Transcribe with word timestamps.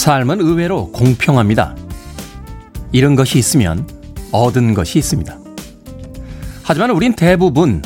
삶은 0.00 0.40
의외로 0.40 0.90
공평합니다. 0.92 1.76
잃은 2.90 3.16
것이 3.16 3.38
있으면 3.38 3.86
얻은 4.32 4.72
것이 4.72 4.98
있습니다. 4.98 5.36
하지만 6.62 6.90
우린 6.90 7.12
대부분 7.12 7.82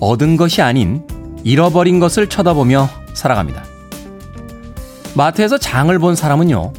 얻은 0.00 0.36
것이 0.36 0.60
아닌 0.60 1.02
잃어버린 1.44 1.98
것을 1.98 2.28
쳐다보며 2.28 2.90
살아갑니다. 3.14 3.64
마트에서 5.14 5.56
장을 5.56 5.98
본 5.98 6.14
사람은요, 6.14 6.74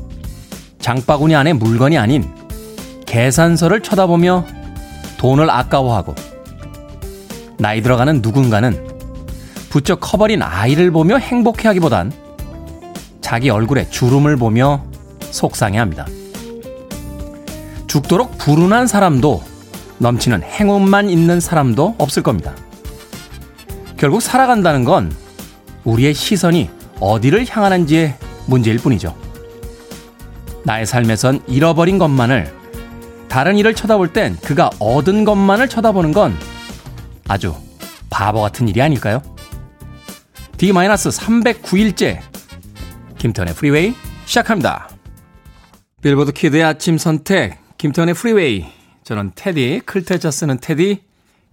장바구니 0.77 1.33
안에 1.35 1.53
물건이 1.53 1.97
아닌 1.97 2.31
계산서를 3.07 3.81
쳐다보며 3.81 4.45
돈을 5.17 5.49
아까워하고, 5.49 6.13
나이 7.57 7.81
들어가는 7.81 8.21
누군가는 8.21 8.87
부쩍 9.71 9.99
커버린 10.01 10.43
아이를 10.43 10.91
보며 10.91 11.17
행복해 11.17 11.67
하기보단 11.67 12.26
자기 13.27 13.49
얼굴에 13.49 13.89
주름을 13.89 14.37
보며 14.37 14.85
속상해 15.19 15.77
합니다. 15.79 16.07
죽도록 17.85 18.37
불운한 18.37 18.87
사람도 18.87 19.43
넘치는 19.97 20.43
행운만 20.43 21.09
있는 21.09 21.41
사람도 21.41 21.95
없을 21.97 22.23
겁니다. 22.23 22.55
결국 23.97 24.21
살아간다는 24.21 24.85
건 24.85 25.13
우리의 25.83 26.13
시선이 26.13 26.69
어디를 27.01 27.45
향하는지의 27.49 28.15
문제일 28.45 28.77
뿐이죠. 28.77 29.13
나의 30.63 30.85
삶에선 30.85 31.41
잃어버린 31.47 31.97
것만을 31.97 32.55
다른 33.27 33.57
이를 33.57 33.75
쳐다볼 33.75 34.13
땐 34.13 34.37
그가 34.41 34.69
얻은 34.79 35.25
것만을 35.25 35.67
쳐다보는 35.67 36.13
건 36.13 36.33
아주 37.27 37.53
바보 38.09 38.39
같은 38.39 38.69
일이 38.69 38.81
아닐까요? 38.81 39.21
D-309일째 40.55 42.26
김태훈의 43.27 43.55
프리웨이 43.55 43.93
시작합니다. 44.25 44.89
빌보드 46.01 46.31
kid의 46.31 46.63
아침 46.63 46.97
선택 46.97 47.59
김태훈의 47.77 48.13
프리웨이 48.15 48.65
저는 49.03 49.33
테디 49.35 49.81
클 49.85 50.06
태자 50.06 50.31
쓰는 50.31 50.59
테디 50.61 51.03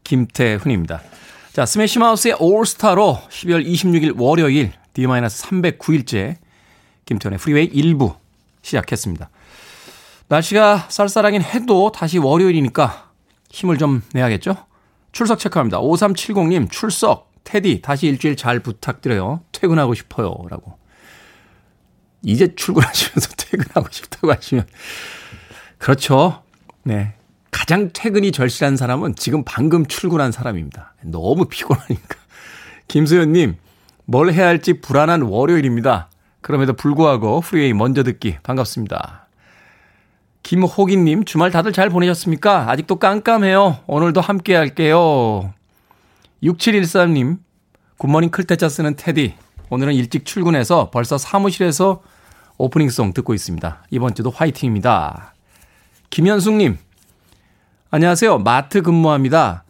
김태훈입니다. 0.04 1.02
자 1.52 1.66
스매시 1.66 1.98
마우스의 1.98 2.36
올스타로 2.38 3.18
12월 3.28 3.66
26일 3.66 4.14
월요일 4.16 4.72
D-309일째 4.92 6.36
김태훈의 7.06 7.40
프리웨이 7.40 7.68
1부 7.72 8.18
시작했습니다. 8.62 9.28
날씨가 10.28 10.86
쌀쌀하긴 10.88 11.42
해도 11.42 11.90
다시 11.90 12.18
월요일이니까 12.18 13.10
힘을 13.50 13.78
좀 13.78 14.02
내야겠죠? 14.12 14.56
출석 15.10 15.40
체크합니다. 15.40 15.80
5370님 15.80 16.70
출석 16.70 17.32
테디 17.42 17.82
다시 17.82 18.06
일주일 18.06 18.36
잘 18.36 18.60
부탁드려요. 18.60 19.40
퇴근하고 19.50 19.94
싶어요. 19.94 20.36
라고. 20.48 20.83
이제 22.24 22.54
출근하시면서 22.54 23.30
퇴근하고 23.36 23.88
싶다고 23.90 24.32
하시면 24.32 24.66
그렇죠. 25.78 26.42
네. 26.82 27.14
가장 27.50 27.90
퇴근이 27.92 28.32
절실한 28.32 28.76
사람은 28.76 29.14
지금 29.14 29.44
방금 29.44 29.86
출근한 29.86 30.32
사람입니다. 30.32 30.94
너무 31.02 31.44
피곤하니까. 31.44 32.16
김수현님, 32.88 33.56
뭘 34.06 34.32
해야 34.32 34.46
할지 34.46 34.80
불안한 34.80 35.22
월요일입니다. 35.22 36.10
그럼에도 36.40 36.72
불구하고 36.74 37.40
프리웨이 37.40 37.72
먼저 37.72 38.02
듣기 38.02 38.38
반갑습니다. 38.42 39.28
김호기님, 40.42 41.24
주말 41.24 41.50
다들 41.50 41.72
잘 41.72 41.88
보내셨습니까? 41.88 42.70
아직도 42.70 42.96
깜깜해요. 42.96 43.78
오늘도 43.86 44.20
함께 44.20 44.54
할게요. 44.54 45.54
6713님, 46.42 47.38
굿모닝 47.96 48.30
클테짜 48.30 48.68
쓰는 48.68 48.94
테디. 48.96 49.34
오늘은 49.70 49.94
일찍 49.94 50.26
출근해서 50.26 50.90
벌써 50.90 51.16
사무실에서 51.16 52.02
오프닝송 52.58 53.12
듣고 53.12 53.34
있습니다. 53.34 53.84
이번 53.90 54.14
주도 54.14 54.30
화이팅입니다. 54.30 55.34
김현숙님, 56.10 56.78
안녕하세요. 57.90 58.38
마트 58.38 58.82
근무합니다. 58.82 59.64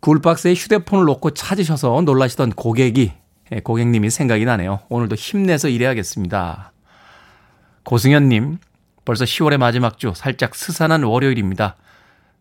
굴박스에 0.00 0.54
휴대폰을 0.54 1.04
놓고 1.06 1.30
찾으셔서 1.30 2.02
놀라시던 2.02 2.50
고객이, 2.50 3.12
예, 3.52 3.60
고객님이 3.60 4.10
생각이 4.10 4.44
나네요. 4.44 4.80
오늘도 4.88 5.16
힘내서 5.16 5.68
일해야겠습니다. 5.68 6.72
고승현님, 7.84 8.58
벌써 9.04 9.24
10월의 9.24 9.56
마지막 9.56 9.98
주, 9.98 10.12
살짝 10.14 10.54
스산한 10.54 11.02
월요일입니다. 11.02 11.76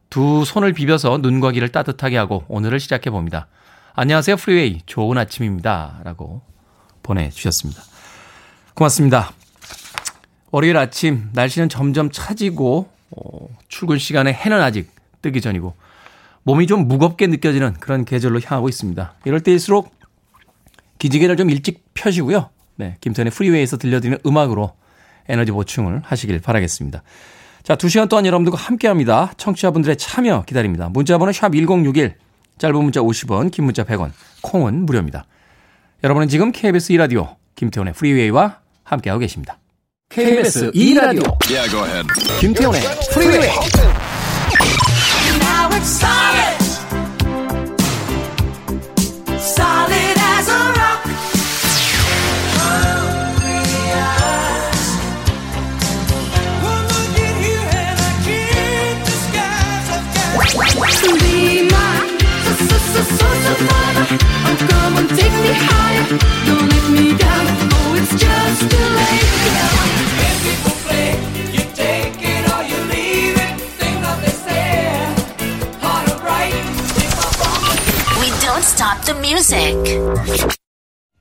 두 0.10 0.44
손을 0.46 0.74
비벼서 0.74 1.18
눈과 1.18 1.52
귀를 1.52 1.70
따뜻하게 1.70 2.18
하고 2.18 2.44
오늘을 2.48 2.80
시작해 2.80 3.10
봅니다. 3.10 3.48
안녕하세요, 3.94 4.36
프리웨이. 4.36 4.82
좋은 4.86 5.18
아침입니다. 5.18 6.02
라고 6.04 6.42
보내주셨습니다. 7.04 7.82
고맙습니다. 8.74 9.37
월요일 10.52 10.78
아침 10.78 11.30
날씨는 11.34 11.70
점점 11.70 12.10
차지고 12.12 12.90
어, 13.12 13.48
출근 13.68 13.98
시간에 13.98 14.32
해는 14.32 14.62
아직 14.62 14.90
뜨기 15.22 15.42
전이고 15.42 15.74
몸이 16.44 16.68
좀 16.68 16.88
무겁게 16.88 17.28
느껴지는 17.28 17.74
그런 17.74 18.06
계절로 18.06 18.40
향하고 18.40 18.70
있습니다. 18.70 19.16
이럴 19.26 19.42
때일수록 19.42 19.94
기지개를 21.00 21.36
좀 21.36 21.50
일찍 21.50 21.84
펴시고요. 21.94 22.50
네, 22.78 22.96
김태훈의 23.02 23.32
프리웨이에서 23.32 23.78
들려드리는 23.78 24.20
음악으로 24.26 24.74
에너지 25.28 25.52
보충을 25.52 26.02
하시길 26.04 26.40
바라겠습니다. 26.40 27.04
자, 27.64 27.76
2시간 27.76 28.08
동안 28.08 28.26
여러분들과 28.26 28.58
함께합니다. 28.58 29.34
청취자분들의 29.36 29.98
참여 29.98 30.44
기다립니다. 30.44 30.88
문자번호 30.88 31.34
샵 31.34 31.52
1061, 31.54 32.16
짧은 32.58 32.82
문자 32.82 33.02
50원, 33.02 33.52
긴 33.52 33.66
문자 33.66 33.84
100원, 33.84 34.12
콩은 34.42 34.86
무료입니다. 34.86 35.26
여러분은 36.04 36.30
지금 36.30 36.54
KBS 36.54 36.94
2라디오 36.94 37.36
김태훈의 37.56 37.94
프리웨이와 37.94 38.60
함께하고 38.84 39.20
계십니다. 39.20 39.60
KBS 40.11 40.71
2라디오 40.73 41.25
yeah, 41.51 42.05
김태훈의 42.41 42.83
프리웨이 43.13 43.51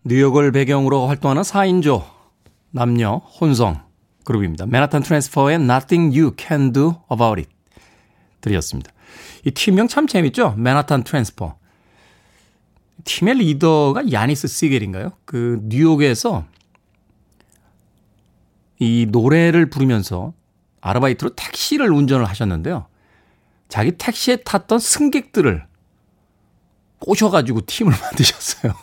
뉴욕을 0.05 0.53
배경으로 0.53 1.07
활동하는 1.07 1.43
4인조 1.43 2.03
남녀 2.71 3.17
혼성 3.17 3.85
그룹입니다. 4.25 4.65
맨하탄 4.65 5.03
트랜스퍼의 5.03 5.57
Nothing 5.57 6.19
You 6.19 6.33
Can 6.39 6.73
Do 6.73 6.95
About 7.13 7.39
It 7.39 7.51
들으셨습니다. 8.41 8.91
이 9.45 9.51
팀명 9.51 9.87
참 9.87 10.07
재밌죠? 10.07 10.55
맨하탄 10.57 11.05
트랜스퍼. 11.05 11.59
팀의 13.05 13.35
리더가 13.35 14.13
야니스 14.13 14.49
시겔인가요? 14.49 15.13
그 15.27 15.61
뉴욕에서 15.65 16.47
이 18.79 19.09
노래를 19.11 19.69
부르면서 19.69 20.33
아르바이트로 20.81 21.35
택시를 21.37 21.93
운전을 21.93 22.25
하셨는데요. 22.25 22.87
자기 23.69 23.93
택시에 23.93 24.37
탔던 24.37 24.79
승객들을 24.79 25.67
꼬셔가지고 26.99 27.63
팀을 27.67 27.93
만드셨어요. 28.01 28.75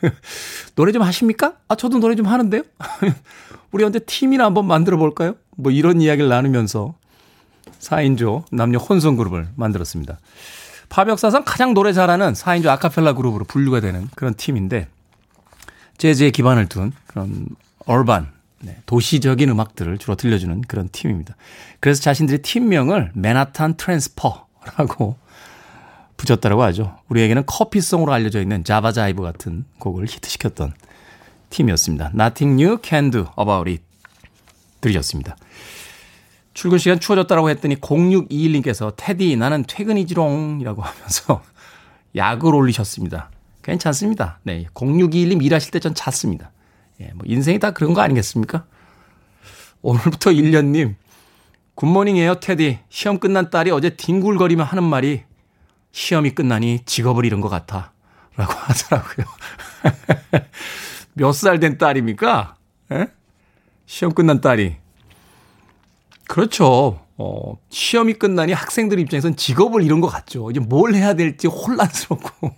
노래 0.74 0.92
좀 0.92 1.02
하십니까? 1.02 1.54
아, 1.68 1.74
저도 1.74 1.98
노래 1.98 2.14
좀 2.14 2.26
하는데요? 2.26 2.62
우리 3.72 3.84
언제 3.84 3.98
팀이나 3.98 4.44
한번 4.44 4.66
만들어 4.66 4.96
볼까요? 4.96 5.34
뭐 5.56 5.72
이런 5.72 6.00
이야기를 6.00 6.28
나누면서 6.28 6.94
4인조 7.80 8.44
남녀 8.50 8.78
혼성 8.78 9.16
그룹을 9.16 9.48
만들었습니다. 9.56 10.18
팝 10.88 11.08
역사상 11.08 11.44
가장 11.44 11.74
노래 11.74 11.92
잘하는 11.92 12.32
4인조 12.32 12.68
아카펠라 12.68 13.12
그룹으로 13.14 13.44
분류가 13.44 13.80
되는 13.80 14.08
그런 14.14 14.34
팀인데 14.34 14.88
재즈에 15.98 16.30
기반을 16.30 16.68
둔 16.68 16.92
그런 17.06 17.46
urban 17.86 18.32
네, 18.60 18.76
도시적인 18.86 19.48
음악들을 19.50 19.98
주로 19.98 20.16
들려주는 20.16 20.62
그런 20.62 20.88
팀입니다. 20.90 21.36
그래서 21.80 22.00
자신들의 22.02 22.42
팀명을 22.42 23.12
맨하탄 23.14 23.76
트랜스퍼라고 23.76 25.16
붙였다고 26.18 26.62
하죠. 26.64 26.98
우리에게는 27.08 27.46
커피송으로 27.46 28.12
알려져 28.12 28.42
있는 28.42 28.64
자바자이브 28.64 29.22
같은 29.22 29.64
곡을 29.78 30.04
히트시켰던 30.06 30.74
팀이었습니다. 31.48 32.10
Nothing 32.14 32.62
you 32.62 32.78
can 32.84 33.10
do 33.10 33.24
about 33.38 33.70
it 33.70 33.82
들으셨습니다. 34.82 35.36
출근 36.52 36.78
시간 36.78 37.00
추워졌다고 37.00 37.48
했더니 37.50 37.76
0621님께서 37.76 38.92
테디 38.96 39.36
나는 39.36 39.64
퇴근이지롱이라고 39.66 40.82
하면서 40.82 41.42
약을 42.16 42.54
올리셨습니다. 42.54 43.30
괜찮습니다. 43.62 44.40
네, 44.42 44.66
0621님 44.74 45.42
일하실 45.42 45.70
때 45.70 45.78
전 45.78 45.94
잤습니다. 45.94 46.50
예, 47.00 47.12
뭐 47.14 47.24
인생이 47.26 47.58
다 47.60 47.70
그런 47.70 47.94
거 47.94 48.00
아니겠습니까? 48.00 48.64
오늘부터 49.82 50.30
1년님, 50.30 50.96
굿모닝이에요, 51.76 52.40
테디. 52.40 52.80
시험 52.88 53.18
끝난 53.20 53.50
딸이 53.50 53.70
어제 53.70 53.90
뒹굴거리며 53.90 54.64
하는 54.64 54.82
말이 54.82 55.22
시험이 55.92 56.30
끝나니 56.30 56.80
직업을 56.84 57.24
잃은 57.24 57.40
것 57.40 57.48
같아. 57.48 57.92
라고 58.36 58.52
하더라고요. 58.58 59.26
몇 61.14 61.30
살 61.32 61.58
된 61.60 61.78
딸입니까? 61.78 62.54
에? 62.92 62.96
예? 63.00 63.06
시험 63.86 64.14
끝난 64.14 64.40
딸이. 64.40 64.76
그렇죠. 66.28 67.00
어, 67.16 67.54
시험이 67.70 68.12
끝나니 68.14 68.52
학생들 68.52 68.98
입장에선 69.00 69.34
직업을 69.36 69.82
잃은 69.82 70.00
것 70.00 70.06
같죠. 70.08 70.50
이제 70.50 70.60
뭘 70.60 70.94
해야 70.94 71.14
될지 71.14 71.46
혼란스럽고. 71.48 72.50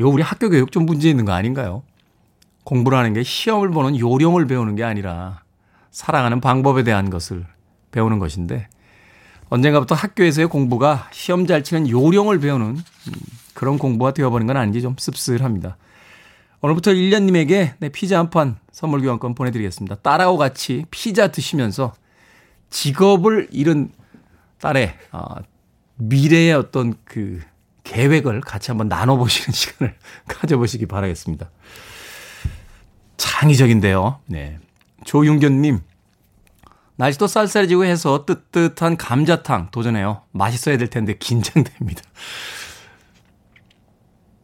이거 0.00 0.08
우리 0.08 0.22
학교 0.22 0.50
교육 0.50 0.72
좀 0.72 0.86
문제 0.86 1.08
있는 1.08 1.24
거 1.24 1.32
아닌가요? 1.32 1.84
공부를 2.64 2.98
하는 2.98 3.12
게 3.12 3.22
시험을 3.22 3.70
보는 3.70 3.98
요령을 3.98 4.46
배우는 4.46 4.74
게 4.74 4.82
아니라 4.82 5.42
살아가는 5.92 6.40
방법에 6.40 6.82
대한 6.82 7.10
것을 7.10 7.46
배우는 7.92 8.18
것인데 8.18 8.68
언젠가부터 9.50 9.94
학교에서의 9.94 10.48
공부가 10.48 11.08
시험 11.12 11.46
잘 11.46 11.62
치는 11.62 11.88
요령을 11.88 12.40
배우는 12.40 12.66
음, 12.66 13.12
그런 13.54 13.78
공부가 13.78 14.12
되어버린 14.12 14.46
건 14.46 14.56
아닌지 14.56 14.82
좀 14.82 14.96
씁쓸합니다. 14.98 15.76
오늘부터 16.60 16.92
1년님에게 16.92 17.74
네, 17.78 17.88
피자 17.90 18.18
한 18.18 18.30
판 18.30 18.56
선물 18.72 19.02
교환권 19.02 19.34
보내드리겠습니다. 19.34 19.96
딸하고 19.96 20.36
같이 20.38 20.84
피자 20.90 21.28
드시면서 21.28 21.92
직업을 22.70 23.48
잃은 23.52 23.92
딸의 24.60 24.94
어, 25.12 25.36
미래의 25.96 26.54
어떤 26.54 26.94
그 27.04 27.40
계획을 27.84 28.40
같이 28.40 28.70
한번 28.70 28.88
나눠보시는 28.88 29.52
시간을 29.54 29.94
가져보시기 30.26 30.86
바라겠습니다. 30.86 31.50
창의적인데요. 33.16 34.18
네. 34.26 34.58
조윤견님, 35.04 35.80
날씨도 36.96 37.26
쌀쌀해지고 37.26 37.84
해서 37.84 38.24
뜨뜻한 38.24 38.96
감자탕 38.96 39.68
도전해요. 39.70 40.22
맛있어야 40.30 40.78
될 40.78 40.88
텐데 40.88 41.16
긴장됩니다. 41.18 42.02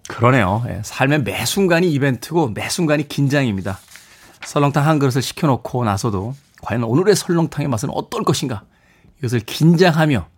그러네요. 0.08 0.64
예, 0.68 0.80
삶의 0.82 1.22
매 1.22 1.44
순간이 1.44 1.90
이벤트고 1.92 2.48
매 2.48 2.68
순간이 2.68 3.06
긴장입니다. 3.06 3.78
설렁탕 4.44 4.86
한 4.86 4.98
그릇을 4.98 5.22
시켜놓고 5.22 5.84
나서도 5.84 6.34
과연 6.62 6.82
오늘의 6.82 7.14
설렁탕의 7.14 7.68
맛은 7.68 7.90
어떨 7.90 8.24
것인가? 8.24 8.64
이것을 9.18 9.40
긴장하며 9.40 10.28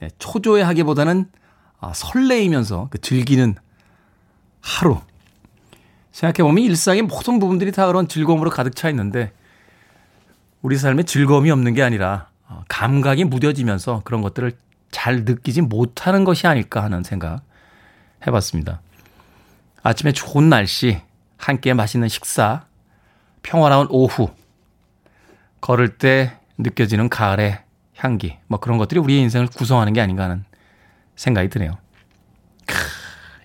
네, 0.00 0.08
초조해하기보다는 0.18 1.30
아, 1.80 1.92
설레이면서 1.94 2.88
그 2.90 3.00
즐기는 3.00 3.54
하루. 4.60 5.00
생각해보면 6.12 6.64
일상의 6.64 7.02
모든 7.02 7.38
부분들이 7.38 7.72
다 7.72 7.86
그런 7.86 8.08
즐거움으로 8.08 8.50
가득 8.50 8.74
차 8.74 8.88
있는데 8.90 9.32
우리 10.62 10.76
삶에 10.76 11.02
즐거움이 11.02 11.50
없는 11.50 11.74
게 11.74 11.82
아니라 11.82 12.28
어, 12.48 12.64
감각이 12.68 13.24
무뎌지면서 13.24 14.02
그런 14.04 14.22
것들을 14.22 14.52
잘 14.90 15.24
느끼지 15.24 15.62
못하는 15.62 16.24
것이 16.24 16.46
아닐까 16.46 16.82
하는 16.82 17.02
생각 17.02 17.42
해봤습니다. 18.26 18.80
아침에 19.82 20.12
좋은 20.12 20.48
날씨, 20.48 21.00
함께 21.36 21.74
맛있는 21.74 22.08
식사, 22.08 22.64
평화로운 23.42 23.86
오후, 23.90 24.30
걸을 25.60 25.98
때 25.98 26.38
느껴지는 26.58 27.08
가을의 27.08 27.60
향기, 27.94 28.36
뭐 28.46 28.58
그런 28.58 28.78
것들이 28.78 28.98
우리의 29.00 29.20
인생을 29.22 29.46
구성하는 29.48 29.92
게 29.92 30.00
아닌가 30.00 30.24
하는 30.24 30.44
생각이 31.14 31.48
드네요. 31.48 31.78
크, 32.66 32.74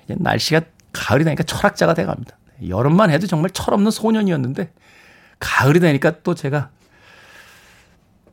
이제 0.06 0.16
날씨가 0.18 0.62
가을이 0.94 1.24
되니까 1.24 1.44
철학자가 1.44 1.94
돼갑니다. 1.94 2.38
여름만 2.68 3.12
해도 3.12 3.28
정말 3.28 3.50
철없는 3.52 3.92
소년이었는데 3.92 4.72
가을이 5.40 5.80
되니까 5.80 6.22
또 6.22 6.36
제가 6.36 6.70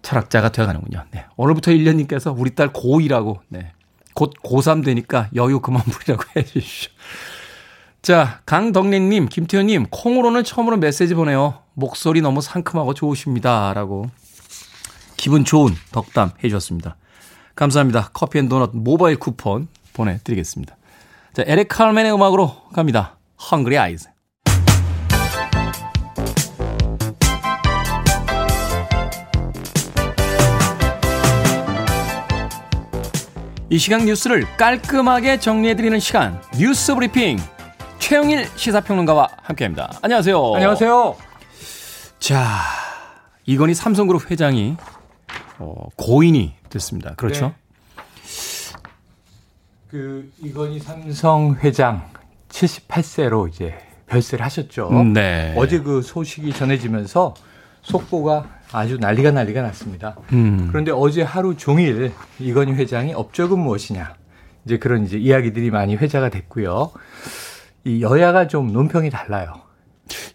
철학자가 0.02 0.50
되어가는군요. 0.50 1.04
네. 1.10 1.26
오늘부터 1.36 1.70
1년님께서 1.72 2.34
우리 2.36 2.54
딸 2.54 2.72
고2라고, 2.72 3.40
네. 3.48 3.72
곧 4.14 4.32
고3 4.42 4.84
되니까 4.84 5.28
여유 5.34 5.60
그만 5.60 5.82
부리라고 5.82 6.24
해 6.36 6.44
주십시오. 6.44 6.90
자, 8.02 8.40
강덕린님, 8.46 9.28
김태현님, 9.28 9.86
콩으로는 9.90 10.44
처음으로 10.44 10.76
메시지 10.76 11.14
보내요. 11.14 11.62
목소리 11.74 12.20
너무 12.20 12.40
상큼하고 12.40 12.94
좋으십니다. 12.94 13.72
라고 13.74 14.10
기분 15.16 15.44
좋은 15.44 15.74
덕담 15.92 16.30
해 16.42 16.48
주셨습니다. 16.48 16.96
감사합니다. 17.54 18.10
커피 18.12 18.38
and 18.38 18.49
도넛 18.48 18.70
모바일 18.74 19.16
쿠폰 19.16 19.68
보내드리겠습니다. 19.92 20.76
자, 21.34 21.44
에릭 21.46 21.68
칼맨의 21.68 22.12
음악으로 22.12 22.68
갑니다. 22.72 23.18
Eyes. 23.76 24.08
이 24.08 24.18
시간 33.76 34.06
뉴스를 34.06 34.47
깔끔하게 34.56 35.38
정리해드리는 35.41 35.99
시간 36.00 36.41
뉴스 36.56 36.94
브리핑 36.94 37.38
최영일 37.99 38.47
시사평론가와 38.56 39.29
함께합니다. 39.43 39.91
안녕하세요. 40.00 40.55
안녕하세요. 40.55 41.17
자 42.19 42.61
이건희 43.44 43.75
삼성그룹 43.75 44.31
회장이 44.31 44.76
어, 45.59 45.88
고인이 45.97 46.55
됐습니다. 46.70 47.15
그렇죠? 47.17 47.49
네. 47.49 47.55
그 49.91 50.31
이건희 50.43 50.81
삼성 50.81 51.55
회장 51.62 52.09
78세로 52.49 53.48
이제 53.48 53.75
별세를 54.06 54.44
하셨죠. 54.44 54.89
음, 54.91 55.13
네. 55.13 55.55
어제 55.58 55.81
그 55.81 56.01
소식이 56.01 56.53
전해지면서 56.55 57.34
속보가 57.82 58.47
아주 58.73 58.99
난리가 58.99 59.31
난리가 59.31 59.63
났습니다. 59.63 60.17
음. 60.32 60.69
그런데 60.70 60.91
어제 60.93 61.23
하루 61.23 61.56
종일 61.56 62.13
이건희 62.39 62.73
회장이 62.73 63.15
업적은 63.15 63.58
무엇이냐 63.58 64.15
이제 64.65 64.79
그런 64.79 65.05
이제 65.05 65.17
이야기들이 65.17 65.70
많이 65.70 65.97
회자가 65.97 66.29
됐고요. 66.29 66.91
이 67.85 68.03
여야가 68.03 68.49
좀 68.49 68.73
논평이 68.73 69.11
달라요. 69.11 69.55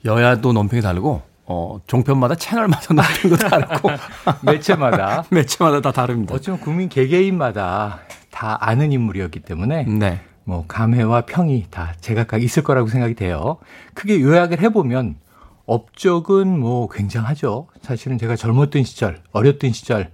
여야도 0.06 0.54
논평이 0.54 0.82
다르고 0.82 1.22
어, 1.46 1.80
종편마다 1.88 2.36
채널마다 2.36 2.94
논평도 2.94 3.38
다르고 3.38 3.90
매체마다 4.44 5.24
매체마다 5.30 5.82
다 5.82 5.92
다릅니다. 5.92 6.34
어쩌면 6.34 6.60
국민 6.60 6.90
개개인마다 6.90 8.00
다 8.32 8.58
아는 8.62 8.92
인물이었기 8.92 9.42
때문에 9.42 9.84
네. 9.84 10.22
뭐 10.46 10.66
감회와 10.68 11.22
평이 11.22 11.68
다 11.70 11.94
제각각 12.02 12.42
있을 12.44 12.64
거라고 12.64 12.88
생각이 12.88 13.14
돼요. 13.14 13.58
크게 13.94 14.20
요약을 14.20 14.60
해보면 14.62 15.16
업적은 15.66 16.60
뭐 16.60 16.90
굉장하죠. 16.90 17.68
사실은 17.82 18.18
제가 18.18 18.36
젊었던 18.36 18.84
시절, 18.84 19.22
어렸던 19.32 19.72
시절, 19.72 20.12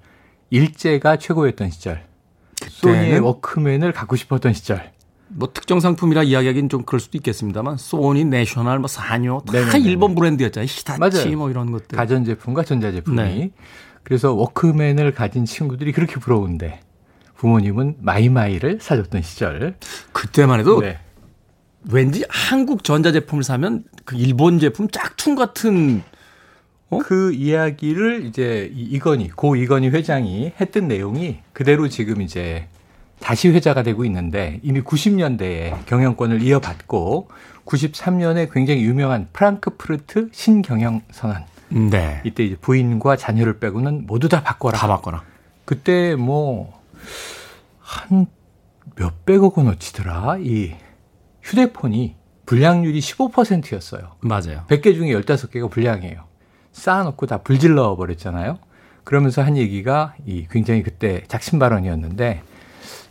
일제가 0.50 1.18
최고였던 1.18 1.72
시절, 1.72 2.06
소니의 2.68 3.20
워크맨을 3.20 3.91
갖고 3.94 4.15
싶었던 4.15 4.53
시절. 4.53 4.91
뭐 5.32 5.51
특정 5.53 5.79
상품이라 5.79 6.24
이야기하기는 6.24 6.70
좀 6.70 6.84
그럴 6.84 7.00
수도 7.00 7.18
있겠습니다만 7.18 7.77
소니, 7.77 8.25
내셔널, 8.25 8.79
뭐 8.79 8.88
산요 8.88 9.42
다 9.46 9.53
네네네. 9.53 9.79
일본 9.82 10.15
브랜드였잖아요. 10.15 10.68
히타치 10.68 11.00
맞아요. 11.00 11.38
뭐 11.38 11.50
이런 11.51 11.72
것들. 11.72 11.96
가전 11.98 12.25
제품과 12.25 12.63
전자 12.63 12.91
제품이. 12.91 13.18
네. 13.18 13.51
그래서 14.03 14.34
워크맨을 14.34 15.13
가진 15.13 15.46
친구들이 15.46 15.91
그렇게 15.91 16.15
부러운데 16.15 16.79
부모님은 17.36 17.98
마이마이를 18.00 18.79
사줬던 18.82 19.22
시절. 19.22 19.75
그때만 20.13 20.62
해도 20.62 20.82
네. 20.82 20.98
왠지 21.92 22.26
한국 22.30 22.84
전자제품을 22.84 23.44
사면 23.44 23.84
그 24.06 24.16
일본 24.16 24.60
제품 24.60 24.90
짝퉁 24.90 25.36
같은 25.36 26.04
어? 26.90 27.00
그 27.00 27.32
이야기를 27.34 28.26
이제 28.26 28.72
이건희 28.74 29.30
고 29.30 29.56
이건희 29.56 29.90
회장이 29.90 30.54
했던 30.60 30.88
내용이 30.88 31.40
그대로 31.54 31.88
지금 31.88 32.22
이제 32.22 32.68
다시 33.20 33.50
회자가 33.50 33.84
되고 33.84 34.06
있는데 34.06 34.60
이미 34.64 34.82
90년대에 34.82 35.86
경영권을 35.86 36.42
이어받고 36.42 37.30
93년에 37.66 38.52
굉장히 38.52 38.84
유명한 38.84 39.28
프랑크푸르트 39.32 40.30
신경영 40.32 41.02
선언. 41.12 41.44
네. 41.70 42.22
이때 42.24 42.44
이제 42.44 42.56
부인과 42.56 43.16
자녀를 43.16 43.60
빼고는 43.60 44.06
모두 44.08 44.28
다 44.28 44.42
바꿔라. 44.42 44.78
다 44.78 44.88
바꿔라. 44.88 45.24
그때 45.66 46.16
뭐 46.16 46.80
한 47.90 48.28
몇백억 48.96 49.58
원어치더라. 49.58 50.38
이 50.42 50.76
휴대폰이 51.50 52.15
불량률이 52.46 53.00
15%였어요. 53.00 54.15
맞아요. 54.22 54.65
100개 54.68 54.94
중에 54.94 55.10
15개가 55.20 55.70
불량이에요. 55.72 56.25
쌓아놓고 56.72 57.25
다 57.25 57.39
불질러 57.39 57.96
버렸잖아요. 57.96 58.60
그러면서 59.03 59.41
한 59.41 59.58
얘기가 59.58 60.13
이 60.27 60.46
굉장히 60.51 60.84
그때 60.84 61.24
작심 61.27 61.58
발언이었는데 61.58 62.44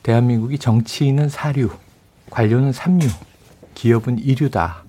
대한민국이 0.05 0.59
정치인은 0.59 1.29
사류, 1.29 1.71
관료는 2.31 2.73
삼류, 2.73 3.09
기업은 3.75 4.19
이류다. 4.19 4.85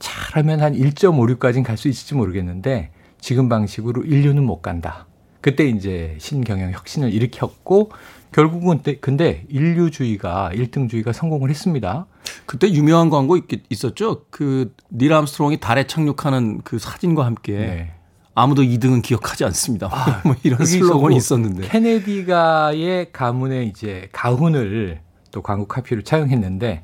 잘하면 0.00 0.60
한 0.60 0.74
1.56까지는 0.74 1.62
갈 1.64 1.76
수 1.76 1.88
있을지 1.88 2.14
모르겠는데 2.16 2.90
지금 3.20 3.48
방식으로 3.48 4.02
인류는 4.02 4.42
못 4.42 4.62
간다. 4.62 5.06
그때 5.40 5.64
이제 5.64 6.16
신경영 6.18 6.72
혁신을 6.72 7.12
일으켰고 7.12 7.92
결국은 8.32 8.82
근데 9.00 9.44
인류주의가 9.48 10.50
1등주의가 10.54 11.12
성공을 11.12 11.50
했습니다. 11.50 12.06
그때 12.46 12.70
유명한 12.70 13.10
광고 13.10 13.36
있, 13.36 13.44
있었죠. 13.68 14.24
그닐 14.30 15.12
암스트롱이 15.12 15.60
달에 15.60 15.86
착륙하는 15.86 16.60
그 16.62 16.78
사진과 16.78 17.24
함께 17.24 17.52
네. 17.52 17.92
아무도 18.34 18.62
2등은 18.62 19.02
기억하지 19.02 19.44
않습니다. 19.44 19.88
아, 19.90 20.22
뭐 20.24 20.34
이런 20.42 20.64
슬로건이 20.64 21.16
있었는데. 21.16 21.68
케네디가의 21.68 23.12
가문의 23.12 23.68
이제 23.68 24.08
가훈을 24.12 25.00
또 25.30 25.42
광고 25.42 25.66
카피로 25.66 26.02
차용했는데 26.02 26.82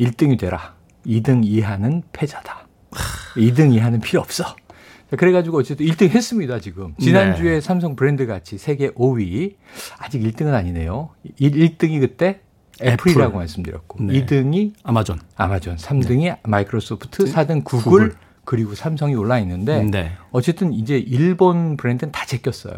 1등이 0.00 0.38
되라. 0.38 0.74
2등 1.06 1.44
이하는 1.44 2.02
패자다. 2.12 2.66
2등 3.36 3.72
이하는 3.72 4.00
필요 4.00 4.20
없어. 4.20 4.44
그래가지고 5.16 5.58
어쨌든 5.58 5.86
1등 5.86 6.10
했습니다, 6.10 6.60
지금. 6.60 6.94
지난주에 6.98 7.54
네. 7.54 7.60
삼성 7.60 7.96
브랜드 7.96 8.26
가치 8.26 8.58
세계 8.58 8.90
5위. 8.90 9.54
아직 9.98 10.20
1등은 10.20 10.52
아니네요. 10.52 11.10
1, 11.38 11.78
등이 11.78 11.98
그때 12.00 12.40
애플이라고 12.82 13.30
애플. 13.30 13.38
말씀드렸고. 13.38 14.04
네. 14.04 14.24
2등이 14.24 14.72
아마존. 14.82 15.18
아마존. 15.36 15.76
3등이 15.76 16.24
네. 16.24 16.40
마이크로소프트, 16.44 17.24
4등 17.24 17.64
구글, 17.64 17.82
구글, 17.82 18.14
그리고 18.44 18.74
삼성이 18.74 19.14
올라 19.14 19.38
있는데. 19.40 19.82
네. 19.82 20.12
어쨌든 20.30 20.72
이제 20.72 20.98
일본 20.98 21.76
브랜드는 21.76 22.12
다 22.12 22.24
제꼈어요. 22.26 22.74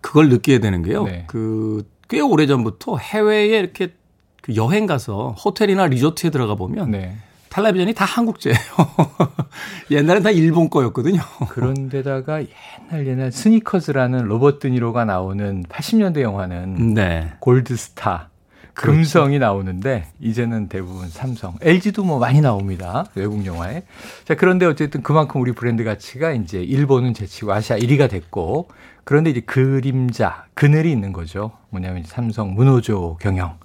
그걸 0.00 0.28
느끼게 0.28 0.58
되는 0.58 0.82
게요. 0.82 1.04
네. 1.04 1.24
그꽤 1.28 2.20
오래 2.20 2.46
전부터 2.46 2.96
해외에 2.98 3.58
이렇게 3.58 3.94
그 4.42 4.56
여행 4.56 4.86
가서 4.86 5.32
호텔이나 5.32 5.86
리조트에 5.86 6.30
들어가 6.30 6.54
보면 6.54 6.90
네. 6.90 7.16
텔레비전이 7.50 7.94
다 7.94 8.04
한국제예요. 8.04 8.58
옛날엔 9.90 10.22
다 10.22 10.30
일본 10.30 10.70
거였거든요. 10.70 11.20
그런데다가 11.48 12.40
옛날 12.40 13.06
옛날 13.06 13.32
스니커즈라는 13.32 14.24
로버트 14.24 14.60
드니로가 14.60 15.04
나오는 15.04 15.64
80년대 15.64 16.20
영화는 16.22 16.94
네. 16.94 17.32
골드스타. 17.40 18.29
금성이 18.74 19.38
그렇죠. 19.38 19.44
나오는데 19.44 20.06
이제는 20.20 20.68
대부분 20.68 21.08
삼성, 21.08 21.54
LG도 21.60 22.04
뭐 22.04 22.18
많이 22.18 22.40
나옵니다. 22.40 23.04
외국 23.14 23.44
영화에. 23.44 23.84
자, 24.24 24.34
그런데 24.34 24.66
어쨌든 24.66 25.02
그만큼 25.02 25.40
우리 25.40 25.52
브랜드 25.52 25.84
가치가 25.84 26.32
이제 26.32 26.62
일본은 26.62 27.14
제치고 27.14 27.52
아시아 27.52 27.76
1위가 27.76 28.08
됐고 28.08 28.68
그런데 29.04 29.30
이제 29.30 29.40
그림자, 29.40 30.44
그늘이 30.54 30.90
있는 30.90 31.12
거죠. 31.12 31.52
뭐냐면 31.70 32.04
삼성 32.04 32.54
문호조 32.54 33.18
경영. 33.20 33.58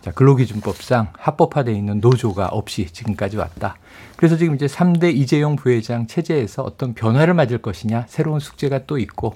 자, 0.00 0.10
근로기준법상 0.10 1.12
합법화되어 1.12 1.74
있는 1.74 2.00
노조가 2.00 2.48
없이 2.48 2.86
지금까지 2.86 3.36
왔다. 3.36 3.76
그래서 4.16 4.36
지금 4.36 4.54
이제 4.56 4.66
3대 4.66 5.14
이재용 5.14 5.56
부회장 5.56 6.06
체제에서 6.06 6.62
어떤 6.62 6.94
변화를 6.94 7.34
맞을 7.34 7.58
것이냐 7.58 8.06
새로운 8.08 8.40
숙제가 8.40 8.86
또 8.86 8.98
있고 8.98 9.34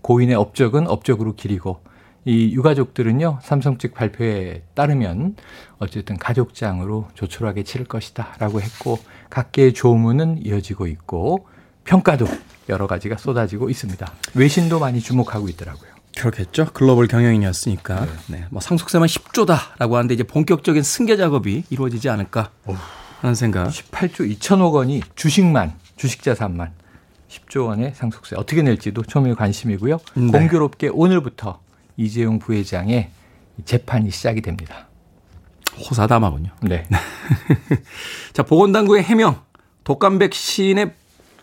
고인의 0.00 0.34
업적은 0.34 0.86
업적으로 0.86 1.34
기리고 1.34 1.80
이 2.26 2.52
유가족들은요 2.52 3.38
삼성 3.40 3.78
측 3.78 3.94
발표에 3.94 4.64
따르면 4.74 5.36
어쨌든 5.78 6.16
가족장으로 6.18 7.06
조촐하게 7.14 7.62
치를 7.62 7.86
것이다 7.86 8.34
라고 8.40 8.60
했고 8.60 8.98
각계의 9.30 9.74
조문은 9.74 10.44
이어지고 10.44 10.88
있고 10.88 11.46
평가도 11.84 12.26
여러 12.68 12.88
가지가 12.88 13.16
쏟아지고 13.16 13.70
있습니다. 13.70 14.12
외신도 14.34 14.80
많이 14.80 15.00
주목하고 15.00 15.48
있더라고요. 15.50 15.88
그렇겠죠. 16.18 16.66
글로벌 16.72 17.06
경영인이었으니까. 17.06 18.06
네. 18.06 18.12
네. 18.38 18.44
뭐 18.50 18.60
상속세만 18.60 19.06
10조다라고 19.06 19.92
하는데 19.92 20.12
이제 20.12 20.24
본격적인 20.24 20.82
승계 20.82 21.16
작업이 21.16 21.64
이루어지지 21.70 22.08
않을까 22.08 22.50
하는 23.20 23.34
생각. 23.36 23.68
18조 23.68 24.36
2천억 24.36 24.72
원이 24.72 25.02
주식만, 25.14 25.74
주식 25.94 26.22
자산만 26.22 26.72
10조 27.28 27.66
원의 27.66 27.92
상속세 27.94 28.34
어떻게 28.36 28.62
낼지도 28.62 29.02
처음에 29.02 29.34
관심이고요. 29.34 29.98
네. 30.14 30.26
공교롭게 30.32 30.88
오늘부터 30.88 31.60
이재용 31.96 32.38
부회장의 32.38 33.10
재판이 33.64 34.10
시작이 34.10 34.42
됩니다. 34.42 34.88
호사다마군요. 35.78 36.50
네. 36.62 36.84
자, 38.32 38.42
보건당국의 38.42 39.02
해명. 39.02 39.40
독감 39.84 40.18
백신의 40.18 40.92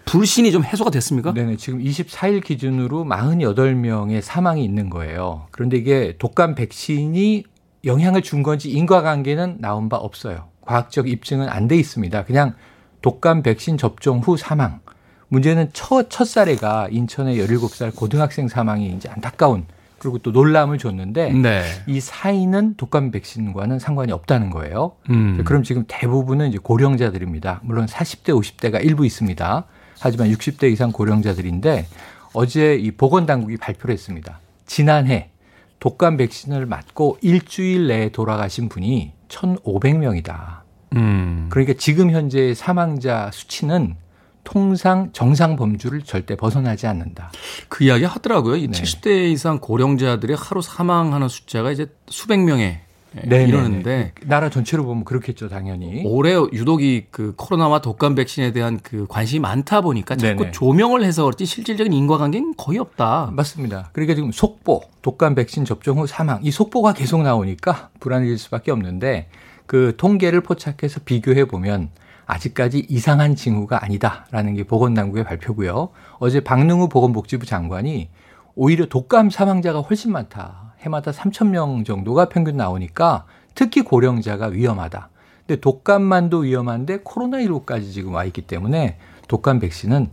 불신이 0.06 0.52
좀 0.52 0.64
해소가 0.64 0.90
됐습니까? 0.92 1.34
네네. 1.34 1.58
지금 1.58 1.80
24일 1.80 2.44
기준으로 2.44 3.06
48명의 3.06 4.22
사망이 4.22 4.64
있는 4.64 4.90
거예요. 4.90 5.48
그런데 5.52 5.78
이게 5.78 6.16
독감 6.18 6.56
백신이 6.56 7.46
영향을 7.86 8.22
준 8.22 8.44
건지 8.44 8.70
인과관계는 8.72 9.58
나온 9.60 9.88
바 9.90 9.98
없어요. 9.98 10.50
과학적 10.62 11.08
입증은 11.08 11.48
안 11.50 11.68
돼 11.68 11.78
있습니다. 11.78 12.26
그냥 12.26 12.56
독감 13.02 13.44
백신 13.44 13.78
접종 13.78 14.20
후 14.20 14.38
사망. 14.38 14.82
문제는 15.30 15.70
첫, 15.74 16.10
첫 16.10 16.28
사례가 16.28 16.90
인천의 16.92 17.38
17살 17.40 17.96
고등학생 17.96 18.48
사망이 18.48 18.92
이제 18.96 19.10
안타까운 19.10 19.66
그리고 20.04 20.18
또 20.20 20.32
놀람을 20.32 20.78
줬는데 20.78 21.32
네. 21.32 21.64
이 21.88 22.00
사인은 22.00 22.76
독감 22.76 23.12
백신과는 23.12 23.80
상관이 23.80 24.12
없다는 24.12 24.50
거예요. 24.50 24.94
음. 25.10 25.42
그럼 25.46 25.64
지금 25.64 25.86
대부분은 25.88 26.50
이제 26.50 26.58
고령자들입니다. 26.62 27.62
물론 27.64 27.86
40대, 27.86 28.30
50대가 28.30 28.84
일부 28.84 29.06
있습니다. 29.06 29.66
하지만 30.00 30.30
60대 30.30 30.72
이상 30.72 30.92
고령자들인데 30.92 31.88
어제 32.34 32.76
이 32.76 32.92
보건 32.92 33.26
당국이 33.26 33.58
발표를 33.58 33.94
했습니다. 33.94 34.40
지난해 34.66 35.30
독감 35.80 36.18
백신을 36.18 36.66
맞고 36.66 37.20
일주일 37.22 37.88
내에 37.88 38.10
돌아가신 38.10 38.70
분이 38.70 39.14
1,500명이다. 39.30 40.62
음. 40.96 41.48
그러니까 41.50 41.74
지금 41.78 42.12
현재 42.12 42.54
사망자 42.54 43.30
수치는 43.32 43.96
통상 44.44 45.10
정상 45.14 45.56
범주를 45.56 46.02
절대 46.02 46.36
벗어나지 46.36 46.88
않는다. 46.88 47.32
그 47.70 47.84
이야기 47.84 48.06
하더라고요. 48.06 48.56
네. 48.56 48.68
70대 48.68 49.32
이상 49.32 49.60
고령자들이 49.60 50.34
하루 50.38 50.62
사망하는 50.62 51.28
숫자가 51.28 51.72
이제 51.72 51.88
수백 52.08 52.40
명에 52.40 52.82
네, 53.26 53.44
이러는데 53.44 54.14
나라 54.24 54.50
전체로 54.50 54.86
보면 54.86 55.04
그렇겠죠, 55.04 55.48
당연히. 55.48 56.02
올해 56.06 56.34
유독이 56.34 57.06
그 57.12 57.34
코로나와 57.36 57.80
독감 57.80 58.16
백신에 58.16 58.52
대한 58.52 58.80
그 58.82 59.06
관심이 59.08 59.40
많다 59.40 59.82
보니까 59.82 60.16
자꾸 60.16 60.44
네네. 60.44 60.52
조명을 60.52 61.04
해서 61.04 61.24
그렇지 61.24 61.46
실질적인 61.46 61.94
인과관계는 61.94 62.56
거의 62.58 62.80
없다. 62.80 63.32
맞습니다. 63.34 63.90
그러니까 63.94 64.16
지금 64.16 64.32
속보, 64.32 64.82
독감 65.02 65.36
백신 65.36 65.66
접종 65.66 66.00
후 66.00 66.08
사망 66.08 66.40
이 66.44 66.50
속보가 66.50 66.94
계속 66.94 67.22
나오니까 67.22 67.90
불안해질 68.00 68.38
수밖에 68.38 68.72
없는데 68.72 69.28
그 69.66 69.94
통계를 69.98 70.42
포착해서 70.42 71.02
비교해 71.06 71.46
보면 71.46 71.90
아직까지 72.26 72.86
이상한 72.90 73.36
징후가 73.36 73.84
아니다라는 73.84 74.56
게 74.56 74.64
보건당국의 74.64 75.24
발표고요. 75.24 75.90
어제 76.20 76.40
박능우 76.40 76.90
보건복지부 76.90 77.46
장관이 77.46 78.10
오히려 78.56 78.86
독감 78.86 79.30
사망자가 79.30 79.82
훨씬 79.82 80.12
많다. 80.12 80.74
해마다 80.82 81.12
3천 81.12 81.50
명 81.50 81.84
정도가 81.84 82.30
평균 82.30 82.58
나오니까 82.58 83.26
특히 83.56 83.82
고령자가 83.82 84.48
위험하다. 84.48 85.10
근데 85.46 85.60
독감만도 85.60 86.40
위험한데 86.40 87.00
코로나19까지 87.00 87.92
지금 87.92 88.14
와 88.14 88.24
있기 88.26 88.42
때문에 88.42 88.98
독감 89.28 89.60
백신은 89.60 90.10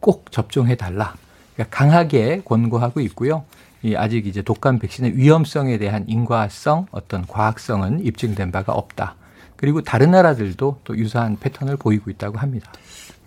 꼭 0.00 0.32
접종해 0.32 0.76
달라. 0.76 1.14
그러니까 1.54 1.76
강하게 1.76 2.42
권고하고 2.44 3.00
있고요. 3.00 3.44
이 3.82 3.94
아직 3.96 4.26
이제 4.26 4.42
독감 4.42 4.78
백신의 4.78 5.16
위험성에 5.16 5.78
대한 5.78 6.04
인과성, 6.08 6.86
어떤 6.90 7.26
과학성은 7.26 8.04
입증된 8.04 8.52
바가 8.52 8.72
없다. 8.72 9.16
그리고 9.62 9.80
다른 9.80 10.10
나라들도 10.10 10.80
또 10.82 10.98
유사한 10.98 11.36
패턴을 11.38 11.76
보이고 11.76 12.10
있다고 12.10 12.36
합니다. 12.36 12.72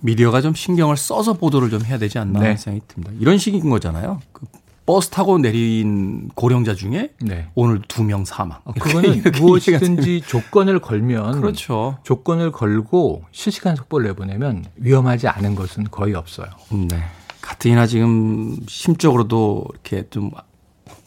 미디어가 0.02 0.42
좀 0.42 0.54
신경을 0.54 0.98
써서 0.98 1.32
보도를 1.32 1.70
좀 1.70 1.86
해야 1.86 1.98
되지 1.98 2.20
않나 2.20 2.42
네. 2.42 2.58
생각이 2.58 2.86
듭니다. 2.90 3.14
이런 3.22 3.38
식인 3.38 3.70
거잖아요. 3.70 4.20
그 4.34 4.46
버스 4.86 5.10
타고 5.10 5.38
내린 5.38 6.28
고령자 6.36 6.76
중에 6.76 7.12
네. 7.22 7.48
오늘 7.56 7.82
두 7.88 8.04
명 8.04 8.26
사망. 8.26 8.60
어, 8.66 8.74
그거는 8.74 9.24
무엇이든지 9.40 10.24
조건을 10.28 10.80
걸면 10.80 11.40
그렇죠. 11.40 12.00
조건을 12.04 12.52
걸고 12.52 13.24
실시간 13.32 13.78
속보를 13.78 14.08
내보내면 14.08 14.66
위험하지 14.76 15.30
않은 15.30 15.56
것은 15.56 15.86
거의 15.90 16.16
없어요. 16.16 16.48
네. 16.90 17.02
같은이나 17.40 17.88
지금 17.88 18.58
심적으로도 18.68 19.68
이렇게 19.72 20.06
좀 20.10 20.32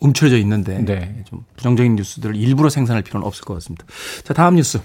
움츠러져 0.01 0.37
있는데 0.39 0.85
네. 0.85 1.23
좀 1.25 1.45
부정적인 1.57 1.97
뉴스들을 1.97 2.37
일부러 2.37 2.69
생산할 2.69 3.03
필요는 3.03 3.27
없을 3.27 3.45
것 3.45 3.55
같습니다. 3.55 3.85
자, 4.25 4.35
다음 4.35 4.57
뉴스. 4.57 4.81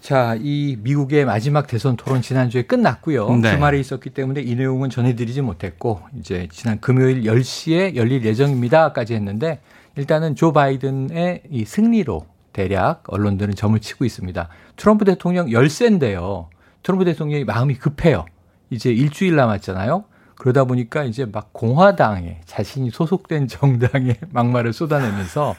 자, 0.00 0.36
이 0.40 0.76
미국의 0.82 1.24
마지막 1.24 1.66
대선 1.66 1.96
토론 1.96 2.22
지난주에 2.22 2.62
끝났고요. 2.62 3.28
네. 3.36 3.50
주말에 3.50 3.80
있었기 3.80 4.10
때문에 4.10 4.40
이 4.40 4.54
내용은 4.54 4.88
전해드리지 4.88 5.40
못했고 5.40 6.00
이제 6.18 6.48
지난 6.52 6.80
금요일 6.80 7.22
10시에 7.22 7.96
열릴 7.96 8.24
예정입니다까지 8.24 9.14
했는데 9.14 9.60
일단은 9.96 10.36
조 10.36 10.52
바이든의 10.52 11.42
이 11.50 11.64
승리로 11.64 12.26
대략 12.52 13.02
언론들은 13.08 13.54
점을 13.54 13.78
치고 13.78 14.04
있습니다. 14.04 14.48
트럼프 14.76 15.04
대통령 15.04 15.50
열세인데요. 15.50 16.50
트럼프 16.82 17.04
대통령이 17.04 17.44
마음이 17.44 17.74
급해요. 17.74 18.26
이제 18.70 18.90
일주일 18.92 19.34
남았잖아요. 19.34 20.04
그러다 20.36 20.64
보니까 20.64 21.04
이제 21.04 21.24
막 21.24 21.52
공화당에 21.52 22.40
자신이 22.44 22.90
소속된 22.90 23.48
정당에 23.48 24.16
막말을 24.30 24.72
쏟아내면서 24.72 25.54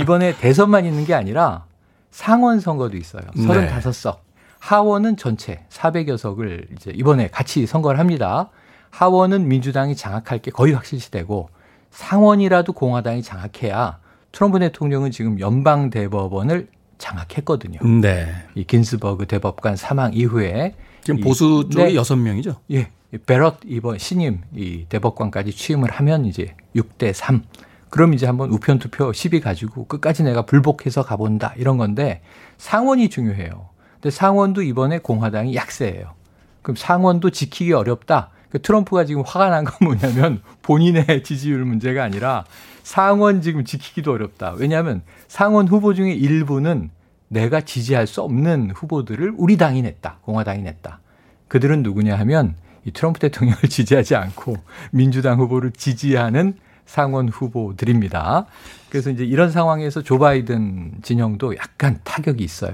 이번에 0.00 0.36
대선만 0.36 0.84
있는 0.84 1.04
게 1.04 1.14
아니라 1.14 1.64
상원 2.10 2.60
선거도 2.60 2.96
있어요. 2.96 3.22
35석. 3.36 4.12
네. 4.14 4.20
하원은 4.60 5.16
전체 5.16 5.64
400여 5.70 6.16
석을 6.16 6.66
이제 6.76 6.90
이번에 6.94 7.28
같이 7.28 7.66
선거를 7.66 8.00
합니다. 8.00 8.50
하원은 8.90 9.48
민주당이 9.48 9.94
장악할 9.94 10.40
게 10.40 10.50
거의 10.50 10.72
확실시되고 10.72 11.48
상원이라도 11.90 12.72
공화당이 12.72 13.22
장악해야 13.22 13.98
트럼프 14.32 14.58
대통령은 14.58 15.10
지금 15.10 15.38
연방 15.40 15.90
대법원을 15.90 16.68
장악했거든요. 16.98 17.80
네. 18.00 18.28
이 18.54 18.64
긴스버그 18.64 19.26
대법관 19.26 19.76
사망 19.76 20.12
이후에 20.12 20.74
지금 21.02 21.20
보수 21.20 21.68
쪽이 21.70 21.84
네. 21.84 21.94
6명이죠? 21.94 22.56
예. 22.72 22.90
베럿 23.24 23.60
이번 23.64 23.98
신임 23.98 24.42
이 24.54 24.84
대법관까지 24.88 25.52
취임을 25.52 25.90
하면 25.90 26.26
이제 26.26 26.54
6대 26.76 27.12
3. 27.12 27.42
그럼 27.88 28.12
이제 28.12 28.26
한번 28.26 28.50
우편 28.50 28.78
투표 28.78 29.10
10이 29.10 29.40
가지고 29.40 29.86
끝까지 29.86 30.22
내가 30.22 30.42
불복해서 30.42 31.02
가본다 31.04 31.54
이런 31.56 31.78
건데 31.78 32.20
상원이 32.58 33.08
중요해요. 33.08 33.70
근데 33.94 34.10
상원도 34.10 34.62
이번에 34.62 34.98
공화당이 34.98 35.54
약세예요. 35.54 36.12
그럼 36.60 36.76
상원도 36.76 37.30
지키기 37.30 37.72
어렵다. 37.72 38.30
그 38.50 38.60
트럼프가 38.60 39.04
지금 39.06 39.22
화가 39.26 39.48
난 39.50 39.64
건 39.64 39.74
뭐냐면 39.80 40.42
본인의 40.62 41.22
지지율 41.24 41.64
문제가 41.64 42.04
아니라 42.04 42.44
상원 42.82 43.40
지금 43.40 43.64
지키기도 43.64 44.12
어렵다. 44.12 44.54
왜냐하면 44.58 45.02
상원 45.28 45.66
후보 45.66 45.94
중에 45.94 46.12
일부는 46.12 46.90
내가 47.28 47.60
지지할 47.62 48.06
수 48.06 48.22
없는 48.22 48.72
후보들을 48.74 49.34
우리 49.36 49.56
당이 49.56 49.82
냈다. 49.82 50.18
공화당이 50.22 50.62
냈다. 50.62 51.00
그들은 51.48 51.82
누구냐 51.82 52.16
하면 52.18 52.54
이 52.84 52.90
트럼프 52.92 53.18
대통령을 53.20 53.62
지지하지 53.68 54.14
않고 54.14 54.56
민주당 54.90 55.38
후보를 55.38 55.70
지지하는 55.72 56.54
상원 56.86 57.28
후보들입니다. 57.28 58.46
그래서 58.88 59.10
이제 59.10 59.24
이런 59.24 59.50
상황에서 59.50 60.02
조 60.02 60.18
바이든 60.18 61.02
진영도 61.02 61.54
약간 61.56 62.00
타격이 62.02 62.42
있어요. 62.42 62.72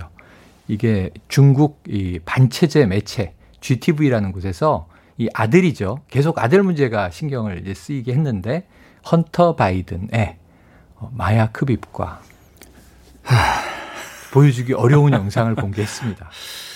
이게 0.68 1.10
중국 1.28 1.82
이 1.88 2.20
반체제 2.24 2.86
매체 2.86 3.34
GTV라는 3.60 4.32
곳에서 4.32 4.86
이 5.18 5.28
아들이죠. 5.32 6.00
계속 6.08 6.38
아들 6.38 6.62
문제가 6.62 7.10
신경을 7.10 7.60
이제 7.60 7.74
쓰이게 7.74 8.12
했는데 8.12 8.66
헌터 9.10 9.56
바이든의 9.56 10.38
어, 10.96 11.10
마약 11.14 11.60
흡입과 11.60 12.20
보여주기 14.32 14.72
어려운 14.74 15.12
영상을 15.12 15.54
공개했습니다. 15.54 16.30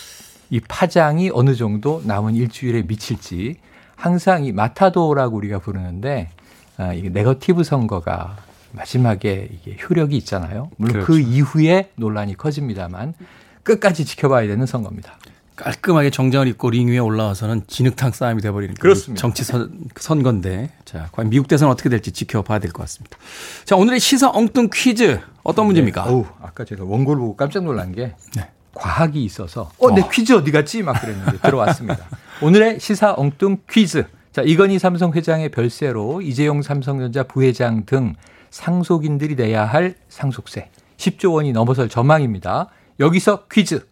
이 0.51 0.61
파장이 0.61 1.31
어느 1.33 1.55
정도 1.55 2.03
남은 2.05 2.35
일주일에 2.35 2.83
미칠지 2.83 3.57
항상 3.97 4.45
이 4.45 4.53
마타도어라고 4.53 5.37
우리가 5.37 5.59
부르는데 5.59 6.31
아, 6.77 6.93
이게 6.93 7.09
네거티브 7.09 7.65
선거가 7.65 8.37
마지막에 8.73 9.49
이게 9.53 9.77
효력이 9.83 10.17
있잖아요. 10.19 10.71
물론 10.77 11.01
그 11.01 11.07
그렇죠. 11.07 11.07
그 11.07 11.19
이후에 11.21 11.91
논란이 11.97 12.37
커집니다만 12.37 13.15
끝까지 13.63 14.05
지켜봐야 14.05 14.47
되는 14.47 14.65
선거입니다. 14.67 15.19
깔끔하게 15.57 16.11
정장을 16.11 16.47
입고 16.47 16.71
링 16.71 16.87
위에 16.89 16.99
올라와서는 16.99 17.63
진흙탕 17.67 18.13
싸움이 18.13 18.41
돼버리는 18.43 18.75
그렇습니다. 18.77 19.21
정치 19.21 19.43
선, 19.43 19.73
선거인데 19.97 20.71
자 20.85 21.09
과연 21.11 21.31
미국 21.31 21.49
대선 21.49 21.69
어떻게 21.69 21.89
될지 21.89 22.13
지켜봐야 22.13 22.61
될 22.61 22.71
것 22.71 22.83
같습니다. 22.83 23.19
자 23.65 23.75
오늘의 23.75 23.99
시사 23.99 24.31
엉뚱 24.31 24.71
퀴즈 24.73 25.19
어떤 25.43 25.67
문제입니까? 25.67 26.05
네. 26.05 26.11
어우, 26.13 26.27
아까 26.41 26.65
제가 26.65 26.85
원고를 26.85 27.19
보고 27.21 27.35
깜짝 27.37 27.65
놀란 27.65 27.91
게 27.93 28.15
네. 28.37 28.49
과학이 28.75 29.25
있어서 29.25 29.71
어 29.79 29.91
내 29.91 30.03
어. 30.03 30.09
퀴즈 30.09 30.33
어디 30.33 30.51
갔지 30.53 30.83
막 30.83 31.01
그랬는데 31.01 31.39
들어왔습니다. 31.39 32.07
오늘의 32.43 32.81
시사 32.81 33.15
엉뚱 33.17 33.59
퀴즈 33.69 34.05
자 34.33 34.43
이건희 34.43 34.79
삼성 34.79 35.13
회장의 35.13 35.49
별세로 35.51 36.21
이재용 36.23 36.63
삼성전자 36.63 37.23
부회장 37.25 37.85
등 37.87 38.15
상속인들이 38.51 39.35
내야 39.35 39.65
할 39.65 39.95
상속세 40.09 40.71
10조 40.97 41.35
원이 41.35 41.53
넘어설 41.53 41.89
전망입니다. 41.89 42.69
여기서 43.01 43.47
퀴즈. 43.51 43.87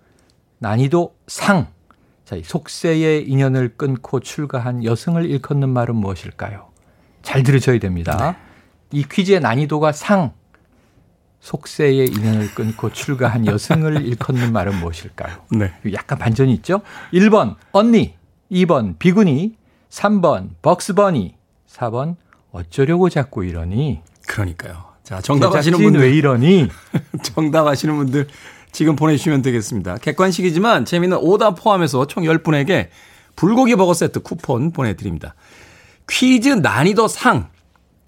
난이도 0.58 1.14
상. 1.26 1.68
자, 2.24 2.36
속세의 2.42 3.28
인연을 3.28 3.74
끊고 3.76 4.18
출가한 4.20 4.82
여성을 4.84 5.24
일컫는 5.24 5.68
말은 5.68 5.94
무엇일까요? 5.94 6.66
잘 7.22 7.42
들으셔야 7.44 7.78
됩니다. 7.78 8.36
네. 8.90 8.98
이 8.98 9.04
퀴즈의 9.04 9.40
난이도가 9.40 9.92
상. 9.92 10.32
속세의 11.46 12.08
인연을 12.08 12.54
끊고 12.54 12.90
출가한 12.90 13.46
여성을 13.46 14.02
일컫는 14.04 14.52
말은 14.52 14.80
무엇일까요? 14.80 15.36
네. 15.52 15.72
약간 15.92 16.18
반전이 16.18 16.52
있죠? 16.54 16.82
1번 17.12 17.54
언니, 17.70 18.16
2번 18.50 18.98
비구니, 18.98 19.54
3번 19.88 20.50
벅스버니, 20.62 21.36
4번 21.68 22.16
어쩌려고 22.50 23.08
자꾸 23.08 23.44
이러니? 23.44 24.00
그러니까요. 24.26 24.86
자, 25.04 25.20
정답하시는 25.20 25.78
분들 25.78 26.00
왜 26.00 26.10
이러니? 26.10 26.68
정답하시는 27.22 27.94
분들 27.94 28.26
지금 28.72 28.96
보내주시면 28.96 29.42
되겠습니다. 29.42 29.98
객관식이지만 29.98 30.84
재미있는 30.84 31.18
오답 31.18 31.62
포함해서 31.62 32.08
총 32.08 32.24
10분에게 32.24 32.88
불고기 33.36 33.76
버거 33.76 33.94
세트 33.94 34.20
쿠폰 34.20 34.72
보내드립니다. 34.72 35.36
퀴즈 36.08 36.48
난이도 36.48 37.06
상. 37.06 37.50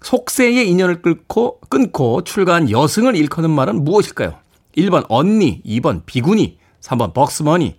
속세의 0.01 0.69
인연을 0.69 1.01
끊고, 1.01 1.59
끊고 1.69 2.23
출가한 2.23 2.69
여승을 2.69 3.15
일컫는 3.15 3.49
말은 3.49 3.83
무엇일까요? 3.83 4.35
1번 4.77 5.05
언니, 5.09 5.61
2번 5.65 6.01
비구니, 6.05 6.57
3번 6.81 7.13
벅스머니, 7.13 7.75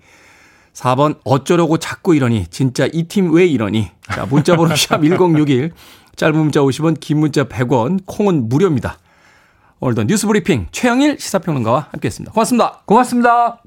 4번 0.74 1.18
어쩌려고 1.24 1.78
자꾸 1.78 2.14
이러니, 2.14 2.46
진짜 2.48 2.86
이 2.92 3.04
팀 3.08 3.32
왜 3.32 3.46
이러니. 3.46 3.88
자, 4.02 4.26
문자번호 4.26 4.74
샵 4.76 5.02
1061, 5.02 5.72
짧은 6.16 6.38
문자 6.38 6.60
50원, 6.60 7.00
긴 7.00 7.18
문자 7.20 7.44
100원, 7.44 8.00
콩은 8.06 8.48
무료입니다. 8.48 8.98
오늘도 9.80 10.04
뉴스 10.04 10.26
브리핑 10.26 10.66
최영일 10.72 11.18
시사평론가와 11.18 11.88
함께했습니다. 11.92 12.32
고맙습니다. 12.32 12.82
고맙습니다. 12.84 13.62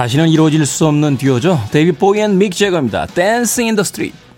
다시는 0.00 0.30
이루어질 0.30 0.64
수 0.64 0.86
없는 0.86 1.18
듀오죠. 1.18 1.62
데이비 1.72 1.92
보이 1.92 2.20
앤믹 2.20 2.54
제거입니다. 2.54 3.04
Dancing 3.04 3.68
in 3.68 3.76
the 3.76 3.82
Street. 3.82 4.16
freeway. 4.16 4.29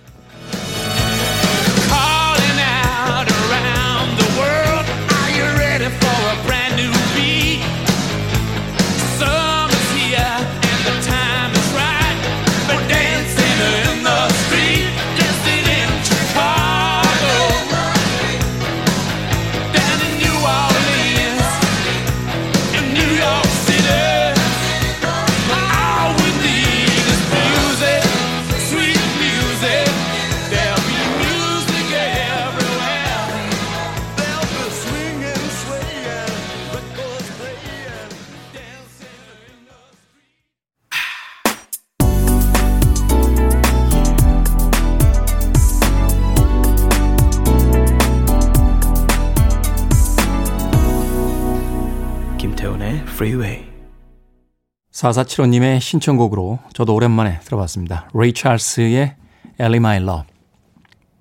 4475님의 55.03 55.81
신청곡으로 55.81 56.61
저도 56.75 56.95
오랜만에 56.95 57.41
들어봤습니다. 57.41 58.09
레이 58.15 58.33
찰스의 58.33 59.17
Ellie 59.59 59.79
My 59.79 59.97
Love 59.97 60.29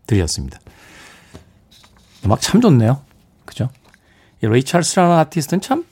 들으셨습니다. 0.05 0.59
음악 2.25 2.41
참 2.41 2.61
좋네요. 2.61 3.01
그죠? 3.45 3.69
이 4.43 4.47
레이 4.47 4.63
찰스라는 4.63 5.15
아티스트는 5.17 5.61
참 5.61 5.85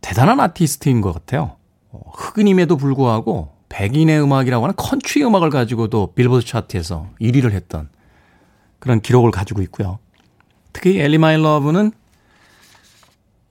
대단한 0.00 0.40
아티스트인 0.40 1.00
것 1.00 1.12
같아요. 1.12 1.56
어, 1.90 2.00
흑인임에도 2.12 2.76
불구하고 2.76 3.52
백인의 3.68 4.20
음악이라고 4.20 4.64
하는 4.64 4.74
컨트리 4.76 5.24
음악을 5.24 5.50
가지고도 5.50 6.12
빌보드 6.14 6.44
차트에서 6.44 7.08
1위를 7.20 7.52
했던 7.52 7.88
그런 8.80 9.00
기록을 9.00 9.30
가지고 9.30 9.62
있고요. 9.62 10.00
특히 10.72 10.98
Ellie 10.98 11.18
My 11.18 11.40
Love는 11.40 11.92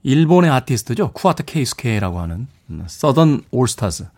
일본의 0.02 0.50
아티스트죠. 0.50 1.12
쿠아타 1.12 1.44
케이스케라고 1.44 2.20
하는 2.20 2.48
Southern 2.86 3.42
All 3.50 3.69
Stars. 3.69 4.08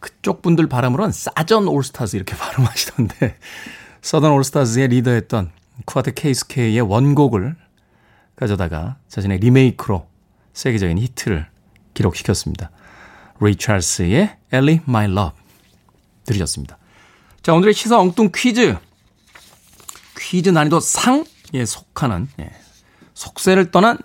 그쪽 0.00 0.42
분들 0.42 0.68
발음으로는 0.68 1.12
사잔 1.12 1.68
올스타즈 1.68 2.16
이렇게 2.16 2.36
발음하시던데 2.38 3.36
Southern 4.02 4.32
All 4.32 4.49
Stars의 4.49 4.88
리더였던 4.88 5.50
쿠아타 5.84 6.12
케이스케의 6.12 6.80
원곡을 6.80 7.56
가져다가 8.36 8.96
자신의 9.08 9.38
리메이크로 9.38 10.06
세계적인 10.52 10.98
히트를 10.98 11.48
기록시켰습니다. 11.94 12.70
레이 13.40 13.56
찰스의 13.56 14.36
Ellie 14.52 14.80
My 14.86 15.10
Love 15.10 15.38
들으셨습니다. 16.24 16.78
자, 17.42 17.52
오늘의 17.52 17.74
시사 17.74 17.98
엉뚱 17.98 18.30
퀴즈. 18.34 18.76
퀴즈 20.18 20.50
난이도 20.50 20.80
상에 20.80 21.64
속하는 21.66 22.28
예, 22.40 22.50
속세를 23.14 23.70
떠난 23.70 23.98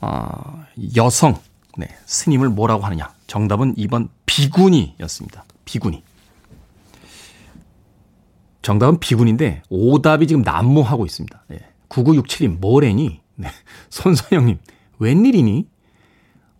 어, 0.00 0.64
여성 0.96 1.40
네, 1.76 1.88
스님을 2.06 2.48
뭐라고 2.50 2.84
하느냐? 2.84 3.13
정답은 3.26 3.74
2번 3.76 4.08
비구니였습니다. 4.26 5.44
비구니. 5.64 6.02
정답은 8.62 8.98
비군인데 8.98 9.62
오답이 9.68 10.26
지금 10.26 10.42
난무하고 10.42 11.04
있습니다. 11.04 11.44
네. 11.48 11.58
9967님 11.88 12.58
뭐래니? 12.60 13.20
네. 13.36 13.48
손선영님 13.90 14.58
웬일이니? 14.98 15.68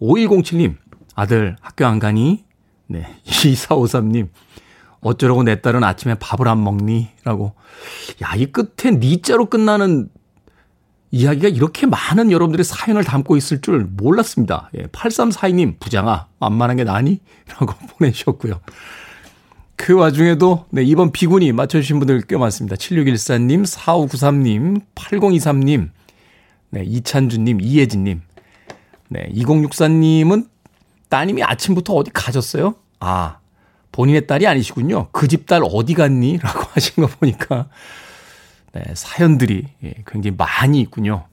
5107님 0.00 0.77
아들 1.14 1.57
학교 1.61 1.87
안 1.87 1.98
가니? 1.98 2.44
네. 2.87 3.07
2453님 3.24 4.29
어쩌라고 5.00 5.42
내 5.42 5.61
딸은 5.61 5.85
아침에 5.85 6.14
밥을 6.14 6.48
안 6.48 6.62
먹니? 6.64 7.09
라고. 7.24 7.55
야, 8.22 8.35
이 8.37 8.46
끝에 8.46 8.90
니자로 8.92 9.46
끝나는 9.46 10.09
이야기가 11.14 11.48
이렇게 11.48 11.87
많은 11.87 12.33
여러분들의 12.33 12.64
사연을 12.64 13.05
담고 13.05 13.37
있을 13.37 13.61
줄 13.61 13.85
몰랐습니다. 13.85 14.70
예, 14.77 14.83
8342님, 14.87 15.79
부장아, 15.79 16.27
만만한 16.40 16.77
게 16.77 16.85
나니? 16.85 17.20
라고 17.48 17.74
보내주셨고요. 17.98 18.61
그 19.77 19.94
와중에도 19.94 20.66
네, 20.70 20.83
이번 20.83 21.12
비군이 21.12 21.53
맞춰주신 21.53 21.98
분들 22.00 22.22
꽤 22.22 22.37
많습니다. 22.37 22.74
7614님, 22.77 23.64
4593님, 23.64 24.83
8023님, 24.94 25.90
네, 26.70 26.83
이찬주님, 26.85 27.61
이예진님, 27.61 28.20
네, 29.09 29.29
2064님은 29.35 30.48
따님이 31.09 31.44
아침부터 31.44 31.92
어디 31.94 32.11
가셨어요? 32.12 32.74
아, 33.00 33.38
본인의 33.92 34.27
딸이 34.27 34.46
아니시군요. 34.48 35.09
그 35.12 35.29
집 35.29 35.46
딸 35.46 35.62
어디 35.64 35.94
갔니? 35.94 36.38
라고 36.38 36.61
하신 36.74 37.05
거 37.05 37.07
보니까, 37.07 37.68
네, 38.74 38.82
사연들이 38.94 39.68
예, 39.84 39.94
굉장히 40.06 40.37
많이 40.37 40.80
있군요. 40.80 41.26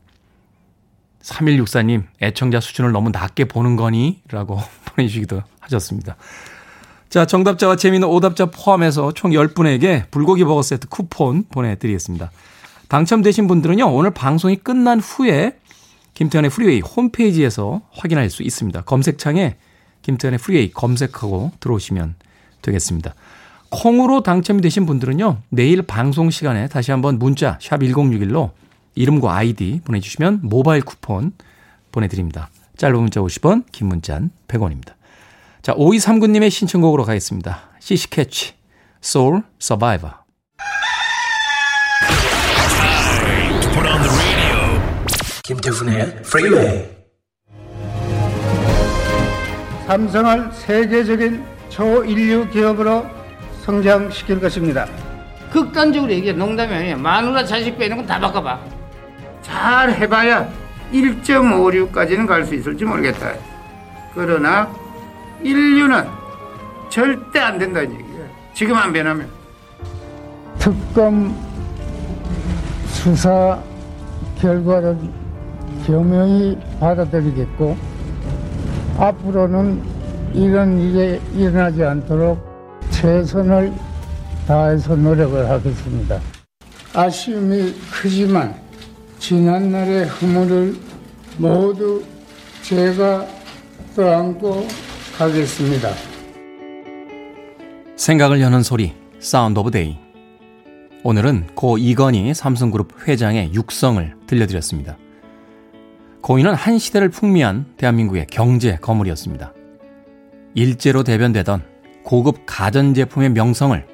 3164님, 1.24 2.04
애청자 2.22 2.60
수준을 2.60 2.92
너무 2.92 3.10
낮게 3.10 3.46
보는 3.46 3.76
거니? 3.76 4.22
라고 4.30 4.60
보내주시기도 4.86 5.42
하셨습니다. 5.60 6.16
자, 7.10 7.26
정답자와 7.26 7.76
재미있는 7.76 8.08
오답자 8.08 8.48
포함해서 8.48 9.14
총 9.14 9.32
10분에게 9.32 10.10
불고기 10.12 10.44
버거 10.44 10.62
세트 10.62 10.88
쿠폰 10.88 11.44
보내드리겠습니다. 11.50 12.32
당첨되신 12.88 13.48
분들은요, 13.48 13.86
오늘 13.92 14.12
방송이 14.12 14.58
끝난 14.58 15.00
후에 15.00 15.58
김태훈의 16.14 16.52
프리웨이 16.52 16.82
홈페이지에서 16.82 17.82
확인할 17.92 18.30
수 18.30 18.44
있습니다. 18.44 18.82
검색창에 18.82 19.56
김태훈의 20.04 20.38
프리웨이 20.40 20.72
검색하고 20.72 21.52
들어오시면 21.60 22.16
되겠습니다. 22.62 23.14
콩으로 23.72 24.22
당첨이 24.22 24.62
되신 24.62 24.86
분들은요, 24.86 25.38
내일 25.50 25.82
방송 25.82 26.30
시간에 26.30 26.68
다시 26.68 26.92
한번 26.92 27.18
문자, 27.18 27.58
샵 27.62 27.80
1061로 27.80 28.52
이름과 28.96 29.34
아이디 29.34 29.80
보내주시면 29.86 30.42
모바일 30.44 30.82
쿠폰 30.82 31.32
보내드립니다. 31.92 32.50
짧은 32.78 33.00
문자 33.00 33.22
50원, 33.22 33.64
긴 33.72 33.88
문자는 33.88 34.30
100원입니다. 34.48 34.94
자, 35.62 35.74
5239님의 35.76 36.50
신청곡으로 36.50 37.06
가겠습니다. 37.06 37.70
시시캐치, 37.80 38.54
Soul 39.04 39.44
Survivor. 39.62 40.16
김태훈의 45.44 46.02
Freeway. 46.20 46.90
삼성을 49.88 50.52
세계적인 50.54 51.44
초인류 51.70 52.50
기업으로 52.52 53.21
성장시킬 53.72 54.40
것입니다. 54.42 54.86
극단적으로 55.52 56.12
얘기해 56.12 56.34
농담이 56.34 56.74
아니야 56.74 56.98
마누라 56.98 57.46
자식 57.46 57.78
빼는 57.78 57.96
건 57.98 58.06
다 58.06 58.20
바꿔봐 58.20 58.60
잘 59.42 59.92
해봐야 59.92 60.48
1.56까지는 60.94 62.28
갈 62.28 62.44
수 62.46 62.54
있을지 62.56 62.84
모르겠다. 62.84 63.32
그러나 64.14 64.70
인류는 65.42 66.06
절대 66.90 67.40
안 67.40 67.58
된다는 67.58 67.92
얘기야. 67.94 68.26
지금 68.54 68.76
안 68.76 68.92
변하면. 68.92 69.28
특검 70.60 71.34
수사 72.88 73.58
결과를 74.40 74.98
겸허히 75.88 76.58
받아들이겠고 76.82 77.78
앞으로는 79.00 79.82
이런 80.34 80.78
일이 80.78 81.22
일어나지 81.36 81.84
않도록 81.86 82.51
최선을 83.02 83.74
다해서 84.46 84.96
노력을 84.96 85.50
하겠습니다. 85.50 86.22
아쉬움이 86.94 87.74
크지만 87.92 88.54
지난날의 89.18 90.06
흐물을 90.06 90.76
모두 91.40 92.04
제가 92.62 93.26
떠안고 93.96 94.68
가겠습니다. 95.18 95.90
생각을 97.96 98.40
여는 98.40 98.62
소리, 98.62 98.94
Sound 99.20 99.58
of 99.58 99.72
Day. 99.72 99.98
오늘은 101.04 101.56
고 101.56 101.80
이건희 101.80 102.36
삼성그룹 102.36 103.08
회장의 103.08 103.56
육성을 103.56 104.16
들려드렸습니다. 104.28 104.98
고인은 106.22 106.54
한 106.54 106.78
시대를 106.78 107.10
풍미한 107.10 107.66
대한민국의 107.78 108.28
경제 108.30 108.76
거물이었습니다. 108.76 109.54
일제로 110.54 111.02
대변되던 111.02 111.71
고급 112.12 112.44
가전제품의 112.46 113.30
명성을 113.30 113.88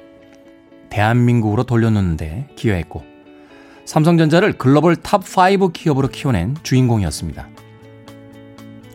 대한민국으로 0.90 1.62
돌려놓는데 1.62 2.48
기여했고, 2.56 3.04
삼성전자를 3.84 4.54
글로벌 4.54 4.96
top 4.96 5.53
5 5.53 5.72
기업으로 5.72 6.08
키워낸 6.08 6.56
주인공이었습니다. 6.64 7.48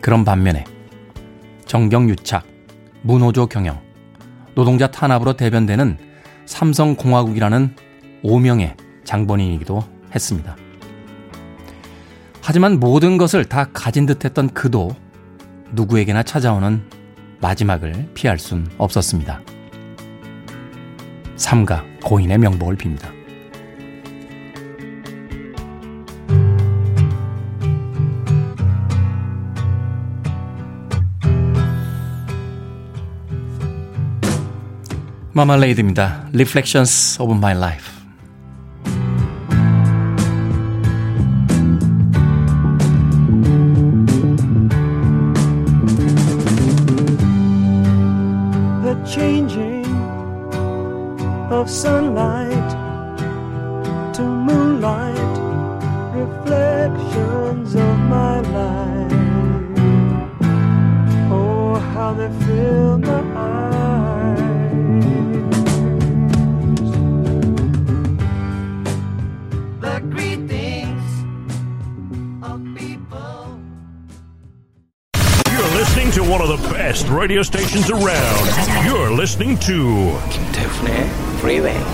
그런 0.02 0.26
반면에 0.26 0.64
정경유착, 1.64 2.44
문호조 3.00 3.46
경영, 3.46 3.80
노동자 4.54 4.88
탄압으로 4.88 5.38
대변되는 5.38 5.96
삼성공화국이라는 6.44 7.76
오명의 8.22 8.76
장본인이기도 9.04 9.82
했습니다. 10.14 10.54
하지만 12.42 12.78
모든 12.78 13.16
것을 13.16 13.46
다 13.46 13.70
가진 13.72 14.04
듯 14.04 14.26
했던 14.26 14.50
그도 14.50 14.94
누구에게나 15.72 16.24
찾아오는 16.24 16.82
마지막을 17.40 18.10
피할 18.14 18.38
순 18.38 18.66
없었습니다. 18.78 19.40
삼가 21.36 21.84
고인의 22.02 22.38
명복을 22.38 22.76
빕니다. 22.76 23.12
마말레이드입니다. 35.32 36.28
Reflections 36.32 37.20
of 37.20 37.34
My 37.34 37.56
Life. 37.56 37.93
Sunlight 51.74 52.70
to 54.14 54.22
moonlight, 54.22 55.36
reflections 56.14 57.74
of 57.74 57.98
my 57.98 58.38
life. 58.38 59.12
Oh, 61.32 61.74
how 61.92 62.14
they 62.14 62.30
fill 62.46 62.98
my 62.98 63.22
eyes. 63.34 64.38
The 69.80 69.98
greetings 70.14 71.04
of 72.44 72.62
people. 72.76 73.58
You're 75.50 75.74
listening 75.74 76.12
to 76.12 76.22
one 76.22 76.40
of 76.40 76.46
the 76.46 76.68
best 76.72 77.08
radio 77.08 77.42
stations 77.42 77.90
around. 77.90 78.86
You're 78.86 78.93
listening 79.24 79.58
to 79.58 80.20
김태훈의 80.28 81.08
Freeway. 81.38 81.84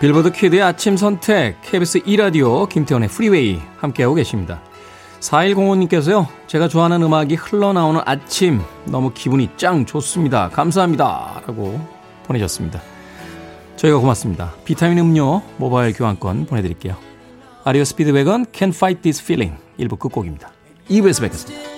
빌보드 0.00 0.30
키드의 0.30 0.62
아침 0.62 0.96
선택 0.96 1.60
KBS 1.62 2.02
2 2.06 2.16
라디오 2.16 2.66
김태훈의 2.66 3.08
프리웨이 3.08 3.60
함께하고 3.78 4.14
계십니다. 4.14 4.62
4105님께서요. 5.18 6.28
제가 6.46 6.68
좋아하는 6.68 7.02
음악이 7.02 7.34
흘러나오는 7.34 8.00
아침 8.04 8.60
너무 8.84 9.12
기분이 9.12 9.48
짱 9.56 9.84
좋습니다. 9.84 10.50
감사합니다. 10.50 11.42
라고 11.44 11.84
보내셨습니다. 12.22 12.80
저희가 13.74 13.98
고맙습니다. 13.98 14.54
비타민 14.64 14.98
음료 14.98 15.42
모바일 15.56 15.92
교환권 15.92 16.46
보내드릴게요. 16.46 16.96
REO 17.64 17.82
Speedwagon 17.82 18.46
Can 18.52 18.70
Fight 18.72 19.02
This 19.02 19.20
Feeling 19.20 19.60
1부 19.80 19.98
끝곡입니다. 19.98 20.54
2부에서 20.90 21.20
뵙겠습니다. 21.22 21.73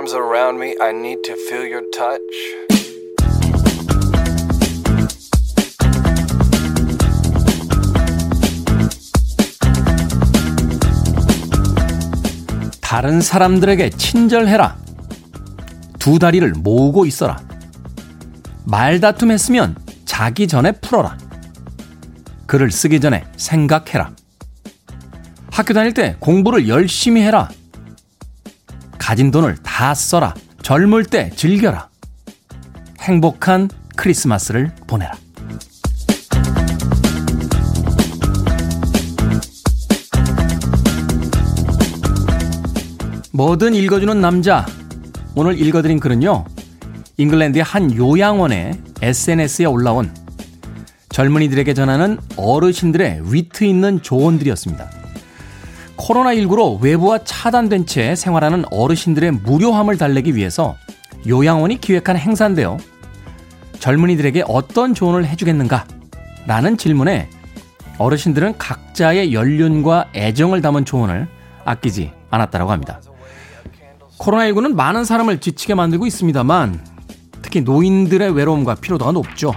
Arms 0.00 0.14
around 0.14 0.58
me. 0.58 0.74
I 0.80 0.90
need 0.90 1.20
to 1.24 1.34
feel 1.34 1.70
your 1.70 1.84
touch. 1.90 2.20
다른 12.80 13.20
사람들에게 13.20 13.90
친절해라. 13.90 14.76
두 15.98 16.18
다리를 16.18 16.50
모으고 16.52 17.04
있어라. 17.04 17.38
말다툼 18.64 19.30
했으면 19.30 19.76
자기 20.06 20.48
전에 20.48 20.72
풀어라. 20.72 21.18
글을 22.46 22.70
쓰기 22.70 23.00
전에 23.00 23.24
생각해라. 23.36 24.12
학교 25.50 25.74
다닐 25.74 25.92
때 25.92 26.16
공부를 26.20 26.68
열심히 26.68 27.20
해라. 27.20 27.50
가진 29.10 29.32
돈을 29.32 29.56
다 29.64 29.92
써라. 29.92 30.34
젊을 30.62 31.04
때 31.04 31.32
즐겨라. 31.34 31.88
행복한 33.00 33.68
크리스마스를 33.96 34.70
보내라. 34.86 35.14
뭐든 43.32 43.74
읽어주는 43.74 44.20
남자. 44.20 44.64
오늘 45.34 45.60
읽어드린 45.60 45.98
글은요. 45.98 46.44
잉글랜드의 47.16 47.64
한 47.64 47.92
요양원의 47.92 48.80
SNS에 49.02 49.64
올라온 49.64 50.14
젊은이들에게 51.08 51.74
전하는 51.74 52.16
어르신들의 52.36 53.22
위트 53.24 53.64
있는 53.64 54.02
조언들이었습니다. 54.02 54.99
코로나19로 56.00 56.80
외부와 56.80 57.18
차단된 57.24 57.86
채 57.86 58.14
생활하는 58.14 58.64
어르신들의 58.70 59.32
무료함을 59.32 59.98
달래기 59.98 60.34
위해서 60.34 60.76
요양원이 61.26 61.80
기획한 61.80 62.16
행사인데요. 62.16 62.78
젊은이들에게 63.78 64.44
어떤 64.46 64.94
조언을 64.94 65.26
해주겠는가? 65.26 65.86
라는 66.46 66.76
질문에 66.76 67.28
어르신들은 67.98 68.56
각자의 68.58 69.34
연륜과 69.34 70.06
애정을 70.14 70.62
담은 70.62 70.84
조언을 70.84 71.28
아끼지 71.64 72.12
않았다고 72.30 72.70
합니다. 72.70 73.00
코로나19는 74.18 74.74
많은 74.74 75.04
사람을 75.04 75.40
지치게 75.40 75.74
만들고 75.74 76.06
있습니다만 76.06 76.84
특히 77.42 77.60
노인들의 77.60 78.34
외로움과 78.34 78.76
피로도가 78.76 79.12
높죠. 79.12 79.52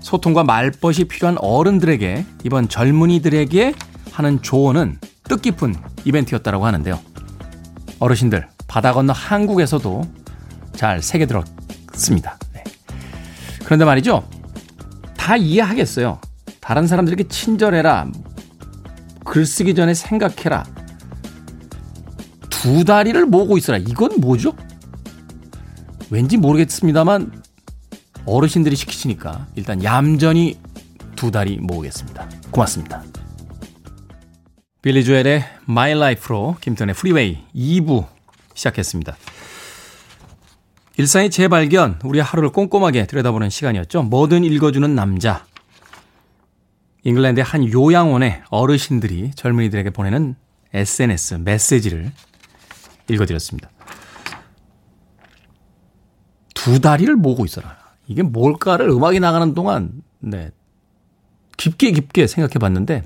소통과 0.00 0.44
말벗이 0.44 1.04
필요한 1.04 1.36
어른들에게 1.38 2.24
이번 2.44 2.68
젊은이들에게 2.68 3.74
하는 4.12 4.42
조언은 4.42 4.98
뜻깊은 5.24 5.74
이벤트였다고 6.04 6.64
하는데요. 6.66 7.00
어르신들 7.98 8.48
바다 8.66 8.92
건너 8.92 9.12
한국에서도 9.12 10.02
잘 10.74 11.02
새겨 11.02 11.26
들었습니다. 11.26 12.38
네. 12.52 12.64
그런데 13.64 13.84
말이죠. 13.84 14.28
다 15.16 15.36
이해하겠어요. 15.36 16.20
다른 16.60 16.86
사람들에게 16.86 17.28
친절해라. 17.28 18.08
글 19.24 19.46
쓰기 19.46 19.74
전에 19.74 19.94
생각해라. 19.94 20.64
두 22.50 22.84
다리를 22.84 23.24
모으고 23.26 23.56
있어라. 23.58 23.78
이건 23.78 24.20
뭐죠? 24.20 24.54
왠지 26.10 26.36
모르겠습니다만 26.36 27.42
어르신들이 28.26 28.76
시키시니까 28.76 29.46
일단 29.54 29.82
얌전히 29.82 30.58
두 31.16 31.30
다리 31.30 31.58
모으겠습니다. 31.58 32.28
고맙습니다. 32.50 33.02
빌리 34.84 35.02
조엘의 35.02 35.42
My 35.66 35.92
Life로 35.92 36.58
김태훈의 36.60 36.94
프리웨이 36.94 37.38
2부 37.54 38.06
시작했습니다. 38.52 39.16
일상의 40.98 41.30
재발견, 41.30 41.98
우리 42.04 42.20
하루를 42.20 42.50
꼼꼼하게 42.50 43.06
들여다보는 43.06 43.48
시간이었죠. 43.48 44.02
뭐든 44.02 44.44
읽어주는 44.44 44.94
남자. 44.94 45.46
잉글랜드의 47.02 47.44
한 47.44 47.66
요양원의 47.72 48.42
어르신들이 48.50 49.30
젊은이들에게 49.34 49.88
보내는 49.88 50.34
SNS 50.74 51.36
메시지를 51.36 52.12
읽어드렸습니다. 53.08 53.70
두 56.52 56.82
다리를 56.82 57.16
모으고 57.16 57.46
있어라. 57.46 57.78
이게 58.06 58.22
뭘까를 58.22 58.90
음악이 58.90 59.18
나가는 59.18 59.54
동안, 59.54 60.02
네. 60.18 60.50
깊게 61.56 61.92
깊게 61.92 62.26
생각해 62.26 62.58
봤는데, 62.60 63.04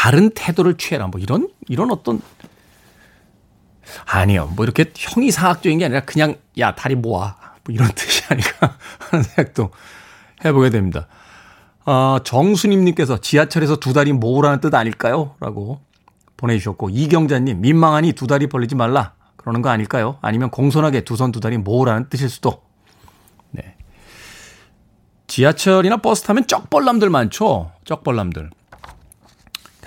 바른 0.00 0.30
태도를 0.30 0.78
취해라. 0.78 1.08
뭐 1.08 1.20
이런, 1.20 1.50
이런 1.68 1.90
어떤, 1.90 2.22
아니요. 4.06 4.50
뭐 4.56 4.64
이렇게 4.64 4.90
형이상학적인 4.96 5.78
게 5.78 5.84
아니라 5.84 6.00
그냥, 6.00 6.36
야, 6.58 6.74
다리 6.74 6.94
모아. 6.94 7.36
뭐 7.64 7.74
이런 7.74 7.86
뜻이 7.94 8.22
아닐까 8.30 8.78
하는 8.98 9.22
생각도 9.22 9.68
해보게 10.42 10.70
됩니다. 10.70 11.06
어, 11.84 12.16
정수님님께서 12.24 13.18
지하철에서 13.18 13.76
두 13.76 13.92
다리 13.92 14.14
모으라는 14.14 14.62
뜻 14.62 14.74
아닐까요? 14.74 15.34
라고 15.38 15.80
보내주셨고, 16.38 16.88
이경자님, 16.88 17.60
민망하니 17.60 18.14
두 18.14 18.26
다리 18.26 18.46
벌리지 18.46 18.76
말라. 18.76 19.12
그러는 19.36 19.60
거 19.60 19.68
아닐까요? 19.68 20.16
아니면 20.22 20.48
공손하게 20.48 21.02
두 21.04 21.14
손 21.16 21.30
두 21.30 21.40
다리 21.40 21.58
모으라는 21.58 22.08
뜻일 22.08 22.30
수도. 22.30 22.62
네. 23.50 23.76
지하철이나 25.26 25.98
버스 25.98 26.22
타면 26.22 26.46
쩍벌남들 26.46 27.10
많죠? 27.10 27.72
쩍벌남들. 27.84 28.48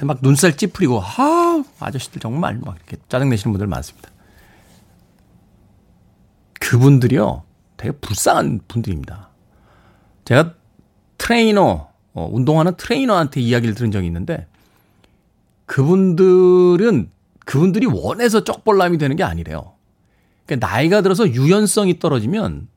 막 0.01 0.19
눈살 0.21 0.57
찌푸리고, 0.57 1.01
아 1.01 1.63
아저씨들 1.79 2.19
정말 2.19 2.59
막 2.63 2.75
이렇게 2.75 2.97
짜증 3.09 3.29
내시는 3.29 3.53
분들 3.53 3.67
많습니다. 3.67 4.09
그분들이요, 6.59 7.43
되게 7.77 7.91
불쌍한 7.91 8.61
분들입니다. 8.67 9.29
제가 10.25 10.55
트레이너, 11.17 11.89
어, 12.13 12.29
운동하는 12.31 12.75
트레이너한테 12.75 13.41
이야기를 13.41 13.75
들은 13.75 13.91
적이 13.91 14.07
있는데, 14.07 14.47
그분들은 15.65 17.09
그분들이 17.45 17.85
원해서 17.85 18.43
쩍벌남이 18.43 18.97
되는 18.97 19.15
게 19.15 19.23
아니래요. 19.23 19.73
그러니까 20.45 20.67
나이가 20.67 21.01
들어서 21.01 21.27
유연성이 21.27 21.99
떨어지면 21.99 22.67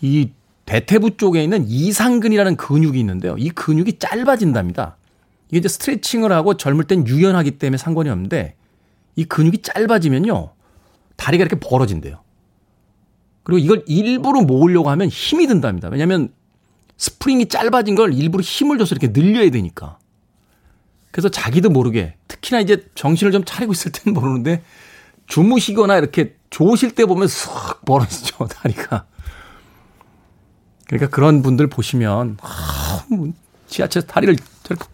이 0.00 0.30
대퇴부 0.64 1.16
쪽에 1.16 1.42
있는 1.42 1.66
이상근이라는 1.66 2.56
근육이 2.56 2.98
있는데요. 3.00 3.36
이 3.38 3.50
근육이 3.50 3.98
짧아진답니다. 3.98 4.96
이게 5.56 5.58
이제 5.58 5.68
스트레칭을 5.68 6.32
하고 6.32 6.56
젊을 6.56 6.84
땐 6.84 7.06
유연하기 7.06 7.52
때문에 7.52 7.78
상관이 7.78 8.10
없는데 8.10 8.54
이 9.16 9.24
근육이 9.24 9.62
짧아지면요. 9.62 10.52
다리가 11.16 11.42
이렇게 11.42 11.58
벌어진대요. 11.58 12.20
그리고 13.42 13.58
이걸 13.58 13.82
일부러 13.86 14.42
모으려고 14.42 14.90
하면 14.90 15.08
힘이 15.08 15.46
든답니다. 15.46 15.88
왜냐하면 15.88 16.32
스프링이 16.98 17.48
짧아진 17.48 17.94
걸 17.94 18.12
일부러 18.12 18.42
힘을 18.42 18.76
줘서 18.76 18.94
이렇게 18.94 19.12
늘려야 19.12 19.50
되니까. 19.50 19.98
그래서 21.10 21.30
자기도 21.30 21.70
모르게 21.70 22.16
특히나 22.28 22.60
이제 22.60 22.86
정신을 22.94 23.32
좀 23.32 23.42
차리고 23.44 23.72
있을 23.72 23.92
때는 23.92 24.14
모르는데 24.14 24.62
주무시거나 25.26 25.96
이렇게 25.96 26.36
좋으실 26.50 26.94
때 26.94 27.06
보면 27.06 27.28
쏙 27.28 27.84
벌어지죠 27.86 28.46
다리가. 28.52 29.06
그러니까 30.86 31.08
그런 31.08 31.42
분들 31.42 31.68
보시면 31.68 32.36
아, 32.42 33.04
뭐 33.08 33.32
지하철 33.66 34.02
다리를 34.02 34.36
저렇게 34.62 34.84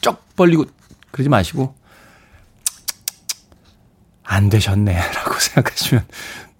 쩍 0.00 0.36
벌리고 0.36 0.64
그러지 1.10 1.28
마시고 1.28 1.74
안 4.22 4.48
되셨네라고 4.48 5.34
생각하시면 5.38 6.04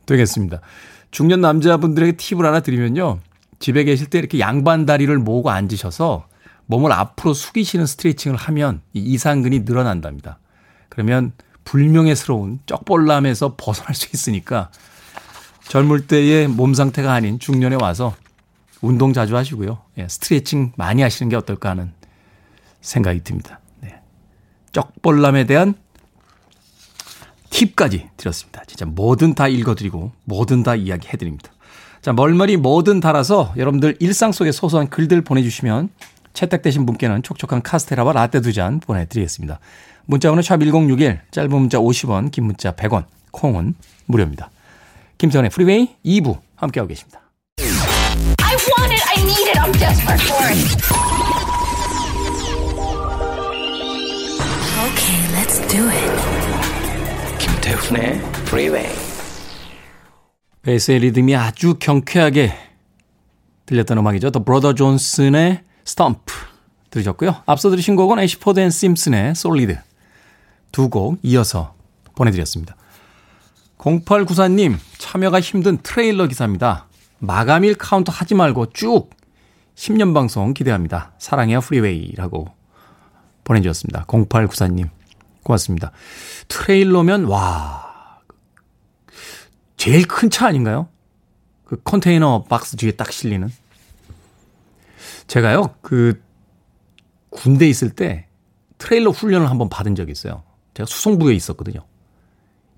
되겠습니다. 0.06 0.60
중년 1.10 1.40
남자분들에게 1.40 2.16
팁을 2.16 2.44
하나 2.44 2.60
드리면요. 2.60 3.20
집에 3.58 3.84
계실 3.84 4.08
때 4.08 4.18
이렇게 4.18 4.38
양반 4.40 4.84
다리를 4.84 5.16
모으고 5.18 5.50
앉으셔서 5.50 6.26
몸을 6.66 6.92
앞으로 6.92 7.34
숙이시는 7.34 7.86
스트레칭을 7.86 8.36
하면 8.36 8.80
이 8.92 9.00
이상근이 9.00 9.60
늘어난답니다. 9.60 10.38
그러면 10.88 11.32
불명예스러운 11.64 12.60
쩍벌남에서 12.66 13.54
벗어날 13.56 13.94
수 13.94 14.08
있으니까 14.12 14.70
젊을 15.68 16.06
때의 16.06 16.48
몸 16.48 16.74
상태가 16.74 17.12
아닌 17.12 17.38
중년에 17.38 17.76
와서 17.80 18.14
운동 18.82 19.12
자주 19.12 19.36
하시고요. 19.36 19.78
예, 19.98 20.08
스트레칭 20.08 20.72
많이 20.76 21.02
하시는 21.02 21.30
게 21.30 21.36
어떨까 21.36 21.70
하는 21.70 21.92
생각이 22.84 23.24
듭니다. 23.24 23.60
네. 23.80 23.94
쩍벌남에 24.72 25.44
대한 25.46 25.74
팁까지 27.50 28.10
드렸습니다. 28.16 28.62
진짜 28.66 28.84
뭐든 28.84 29.34
다 29.34 29.48
읽어드리고 29.48 30.12
뭐든 30.24 30.62
다 30.62 30.74
이야기해드립니다. 30.74 31.50
자, 32.02 32.12
멀머리 32.12 32.56
뭐든 32.56 33.00
달아서 33.00 33.54
여러분들 33.56 33.96
일상 34.00 34.32
속의 34.32 34.52
소소한 34.52 34.88
글들 34.90 35.22
보내주시면 35.22 35.88
채택되신 36.34 36.84
분께는 36.84 37.22
촉촉한 37.22 37.62
카스테라와 37.62 38.12
라떼 38.12 38.40
두 38.40 38.52
잔 38.52 38.80
보내드리겠습니다. 38.80 39.60
문자번호 40.06 40.42
샵1061, 40.42 41.20
짧은 41.30 41.50
문자 41.50 41.78
50원, 41.78 42.30
긴 42.30 42.44
문자 42.44 42.72
100원, 42.72 43.04
콩은 43.30 43.74
무료입니다. 44.06 44.50
김태훈의 45.16 45.50
프리웨이 45.50 45.94
2부 46.04 46.38
함께하고 46.56 46.88
계십니다. 46.88 47.20
Okay, 54.94 55.20
let's 55.34 55.58
do 55.68 55.88
it. 55.88 56.12
김태훈의 57.38 58.14
Freeway. 58.46 58.88
베이스의 60.62 61.00
리듬이 61.00 61.36
아주 61.36 61.74
경쾌하게 61.78 62.52
들렸던 63.66 63.98
음악이죠. 63.98 64.30
The 64.30 64.44
Brothers 64.44 64.74
Johnson의 64.74 65.62
Stomp 65.84 66.32
들으셨고요. 66.90 67.42
앞서 67.46 67.70
들으신 67.70 67.96
곡은 67.96 68.18
Ashford & 68.18 68.60
Simpson의 68.60 69.34
Solid 69.34 69.78
두 70.72 70.88
곡 70.88 71.18
이어서 71.22 71.74
보내드렸습니다. 72.16 72.76
0894님 73.78 74.76
참여가 74.98 75.40
힘든 75.40 75.78
트레일러 75.78 76.26
기사입니다. 76.26 76.86
마감일 77.18 77.74
카운트 77.74 78.10
하지 78.12 78.34
말고 78.34 78.72
쭉 78.72 79.10
10년 79.76 80.14
방송 80.14 80.54
기대합니다. 80.54 81.12
사랑해요 81.18 81.60
프리웨이라고 81.60 82.53
보내주셨습니다. 83.44 84.04
0894님 84.06 84.88
고맙습니다. 85.42 85.92
트레일러면 86.48 87.24
와 87.24 88.20
제일 89.76 90.06
큰 90.06 90.30
차 90.30 90.46
아닌가요? 90.46 90.88
그 91.64 91.80
컨테이너 91.82 92.44
박스 92.44 92.76
뒤에 92.76 92.92
딱 92.92 93.12
실리는. 93.12 93.48
제가요, 95.26 95.74
그, 95.80 96.22
군대 97.30 97.68
있을 97.68 97.90
때 97.90 98.26
트레일러 98.78 99.10
훈련을 99.10 99.50
한번 99.50 99.68
받은 99.68 99.94
적이 99.94 100.12
있어요. 100.12 100.42
제가 100.74 100.86
수송부에 100.86 101.34
있었거든요. 101.34 101.80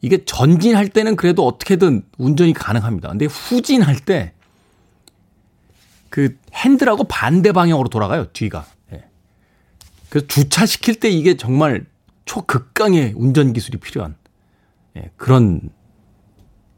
이게 0.00 0.24
전진할 0.24 0.88
때는 0.88 1.16
그래도 1.16 1.46
어떻게든 1.46 2.02
운전이 2.18 2.52
가능합니다. 2.52 3.08
근데 3.08 3.26
후진할 3.26 4.00
때 4.00 4.36
그 6.16 6.34
핸들하고 6.54 7.04
반대 7.04 7.52
방향으로 7.52 7.90
돌아가요, 7.90 8.32
뒤가. 8.32 8.64
예. 10.16 10.20
그래서 10.20 10.26
주차시킬 10.26 11.00
때 11.00 11.08
이게 11.10 11.36
정말 11.36 11.84
초극강의 12.24 13.12
운전 13.16 13.52
기술이 13.52 13.78
필요한 13.78 14.16
예, 14.96 15.10
그런 15.16 15.60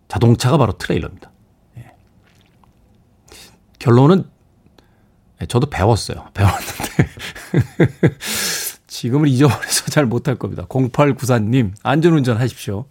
자동차가 0.08 0.58
바로 0.58 0.76
트레일러입니다. 0.76 1.30
예. 1.78 1.92
결론은 3.78 4.24
예, 5.40 5.46
저도 5.46 5.70
배웠어요. 5.70 6.28
배웠는데 6.34 7.08
지금은 8.88 9.28
잊어버려서 9.28 9.86
잘 9.90 10.06
못할 10.06 10.34
겁니다. 10.36 10.66
0894님 10.66 11.72
안전운전 11.82 12.38
하십시오. 12.38 12.86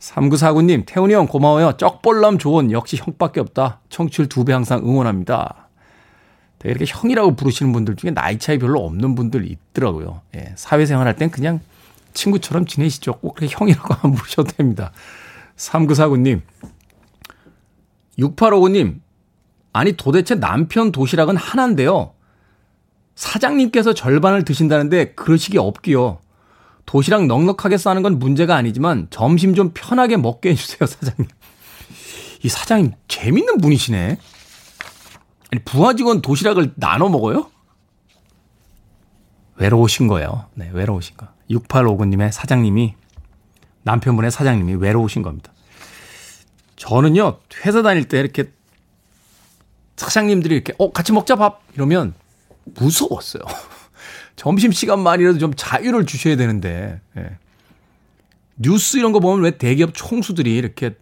3949님 0.00 0.84
태훈이 0.86 1.14
형 1.14 1.26
고마워요. 1.26 1.76
쩍볼람 1.76 2.38
좋은 2.38 2.72
역시 2.72 2.96
형밖에 2.96 3.40
없다. 3.40 3.80
청취율 3.88 4.28
두 4.28 4.44
배 4.44 4.52
항상 4.52 4.80
응원합니다. 4.80 5.67
이렇게 6.64 6.84
형이라고 6.88 7.36
부르시는 7.36 7.72
분들 7.72 7.96
중에 7.96 8.10
나이 8.10 8.38
차이 8.38 8.58
별로 8.58 8.84
없는 8.84 9.14
분들 9.14 9.50
있더라고요. 9.50 10.22
예, 10.36 10.52
사회생활 10.56 11.06
할 11.06 11.14
땐 11.16 11.30
그냥 11.30 11.60
친구처럼 12.14 12.66
지내시죠. 12.66 13.14
꼭 13.14 13.34
그렇게 13.36 13.54
형이라고 13.56 13.94
안 14.02 14.12
부르셔도 14.12 14.50
됩니다. 14.56 14.90
3949님. 15.56 16.40
6859님. 18.18 19.00
아니 19.72 19.92
도대체 19.92 20.34
남편 20.34 20.90
도시락은 20.90 21.36
하나인데요. 21.36 22.12
사장님께서 23.14 23.94
절반을 23.94 24.44
드신다는데 24.44 25.12
그러시기 25.14 25.58
없기요. 25.58 26.18
도시락 26.86 27.26
넉넉하게 27.26 27.76
싸는 27.76 28.02
건 28.02 28.18
문제가 28.18 28.56
아니지만 28.56 29.08
점심 29.10 29.54
좀 29.54 29.72
편하게 29.74 30.16
먹게 30.16 30.50
해주세요, 30.50 30.86
사장님. 30.86 31.28
이 32.42 32.48
사장님 32.48 32.92
재밌는 33.08 33.58
분이시네. 33.58 34.18
아니 35.50 35.62
부하 35.64 35.94
직원 35.94 36.20
도시락을 36.20 36.74
나눠 36.76 37.08
먹어요? 37.08 37.50
외로우신 39.56 40.06
거예요. 40.08 40.46
네, 40.54 40.70
외로우신 40.72 41.16
거. 41.16 41.28
6859님의 41.50 42.30
사장님이 42.30 42.94
남편분의 43.82 44.30
사장님이 44.30 44.74
외로우신 44.74 45.22
겁니다. 45.22 45.52
저는요, 46.76 47.40
회사 47.64 47.82
다닐 47.82 48.04
때 48.04 48.20
이렇게 48.20 48.52
사장님들이 49.96 50.54
이렇게, 50.54 50.74
어, 50.78 50.92
같이 50.92 51.12
먹자 51.12 51.36
밥! 51.36 51.62
이러면 51.74 52.14
무서웠어요. 52.64 53.42
점심시간만이라도 54.36 55.38
좀 55.38 55.52
자유를 55.56 56.06
주셔야 56.06 56.36
되는데, 56.36 57.00
예. 57.16 57.38
뉴스 58.56 58.96
이런 58.96 59.12
거 59.12 59.18
보면 59.18 59.42
왜 59.42 59.52
대기업 59.52 59.94
총수들이 59.94 60.56
이렇게 60.56 60.94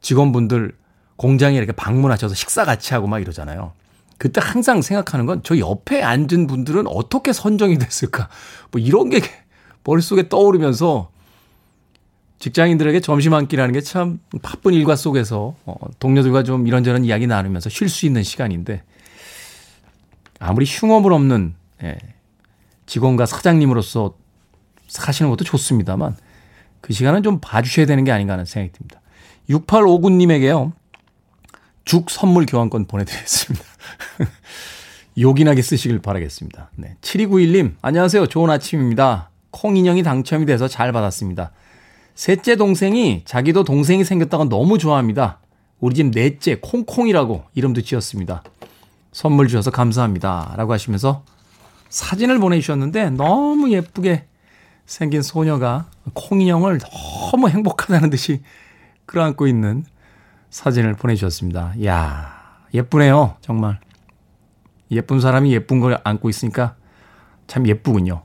직원분들 0.00 0.76
공장에 1.16 1.56
이렇게 1.56 1.72
방문하셔서 1.72 2.34
식사 2.34 2.64
같이 2.64 2.94
하고 2.94 3.06
막 3.06 3.20
이러잖아요. 3.20 3.72
그때 4.18 4.40
항상 4.42 4.80
생각하는 4.82 5.26
건 5.26 5.42
저 5.42 5.58
옆에 5.58 6.02
앉은 6.02 6.46
분들은 6.46 6.86
어떻게 6.86 7.32
선정이 7.32 7.78
됐을까? 7.78 8.28
뭐 8.70 8.80
이런 8.80 9.10
게 9.10 9.20
머릿속에 9.84 10.28
떠오르면서 10.28 11.10
직장인들에게 12.38 13.00
점심 13.00 13.34
한 13.34 13.46
끼라는 13.48 13.72
게 13.72 13.80
참 13.80 14.20
바쁜 14.42 14.74
일과 14.74 14.94
속에서 14.96 15.54
어, 15.64 15.74
동료들과 15.98 16.42
좀 16.42 16.66
이런저런 16.66 17.04
이야기 17.04 17.26
나누면서 17.26 17.70
쉴 17.70 17.88
수 17.88 18.04
있는 18.06 18.22
시간인데 18.22 18.82
아무리 20.38 20.66
흉엄을 20.66 21.12
없는 21.12 21.54
예, 21.82 21.96
직원과 22.86 23.26
사장님으로서 23.26 24.14
사시는 24.88 25.30
것도 25.30 25.44
좋습니다만 25.44 26.16
그 26.80 26.92
시간은 26.92 27.22
좀 27.22 27.40
봐주셔야 27.40 27.86
되는 27.86 28.04
게 28.04 28.12
아닌가 28.12 28.34
하는 28.34 28.44
생각이 28.44 28.72
듭니다. 28.72 29.00
6859님에게요. 29.48 30.72
죽 31.86 32.10
선물 32.10 32.46
교환권 32.46 32.86
보내드리겠습니다. 32.86 33.64
요긴하게 35.18 35.62
쓰시길 35.62 36.00
바라겠습니다. 36.00 36.70
네. 36.74 36.96
7291님, 37.00 37.74
안녕하세요. 37.80 38.26
좋은 38.26 38.50
아침입니다. 38.50 39.30
콩 39.52 39.76
인형이 39.76 40.02
당첨이 40.02 40.46
돼서 40.46 40.66
잘 40.66 40.92
받았습니다. 40.92 41.52
셋째 42.16 42.56
동생이 42.56 43.22
자기도 43.24 43.62
동생이 43.62 44.02
생겼다고 44.04 44.48
너무 44.48 44.78
좋아합니다. 44.78 45.38
우리 45.78 45.94
집 45.94 46.10
넷째 46.10 46.56
콩콩이라고 46.56 47.44
이름도 47.54 47.82
지었습니다. 47.82 48.42
선물 49.12 49.46
주셔서 49.46 49.70
감사합니다. 49.70 50.54
라고 50.56 50.72
하시면서 50.72 51.22
사진을 51.88 52.40
보내주셨는데 52.40 53.10
너무 53.10 53.70
예쁘게 53.70 54.24
생긴 54.86 55.22
소녀가 55.22 55.88
콩인형을 56.14 56.80
너무 56.80 57.48
행복하다는 57.48 58.10
듯이 58.10 58.42
끌어안고 59.06 59.46
있는 59.46 59.84
사진을 60.50 60.94
보내주셨습니다. 60.94 61.74
이야, 61.76 62.60
예쁘네요. 62.72 63.36
정말. 63.40 63.80
예쁜 64.90 65.20
사람이 65.20 65.52
예쁜 65.52 65.80
걸 65.80 65.98
안고 66.04 66.28
있으니까 66.28 66.76
참 67.46 67.66
예쁘군요. 67.66 68.22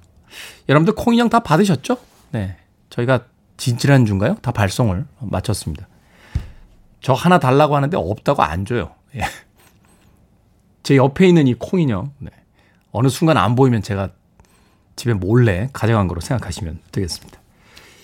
여러분들 0.70 0.96
콩인형 0.96 1.30
다 1.30 1.40
받으셨죠? 1.40 1.98
네. 2.32 2.58
저희가 2.90 3.26
지지난주인가요? 3.58 4.36
다 4.42 4.52
발송을 4.52 5.06
마쳤습니다. 5.20 5.88
저 7.02 7.14
하나 7.14 7.40
달라고 7.40 7.76
하는데 7.76 7.98
없다고 7.98 8.44
안 8.44 8.66
줘요. 8.66 8.92
예. 9.16 9.22
제 10.84 10.96
옆에 10.96 11.28
있는 11.28 11.48
이 11.48 11.54
콩인형. 11.56 12.14
네. 12.20 12.32
어느 12.92 13.08
순간 13.08 13.38
안 13.38 13.56
보이면 13.56 13.82
제가 13.82 14.10
집에 14.96 15.14
몰래 15.14 15.70
가져간 15.74 16.08
거로 16.08 16.22
생각하시면 16.22 16.80
되겠습니다. 16.92 17.40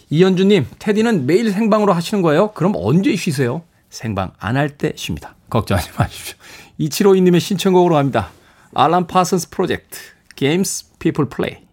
이현주님, 0.10 0.68
테디는 0.80 1.26
매일 1.26 1.52
생방으로 1.52 1.94
하시는 1.94 2.22
거예요? 2.22 2.54
그럼 2.54 2.74
언제 2.76 3.16
쉬세요? 3.16 3.62
생방 3.90 4.32
안 4.40 4.58
할 4.58 4.70
때 4.78 4.94
쉽니다. 4.96 5.36
걱정하지 5.50 5.92
마십시오. 5.98 6.36
2752님의 6.80 7.40
신청곡으로 7.40 7.98
합니다. 7.98 8.30
알람 8.76 9.08
파슨스 9.08 9.50
프로젝트, 9.50 9.98
Games 10.36 10.92
People 11.00 11.30
Play. 11.30 11.66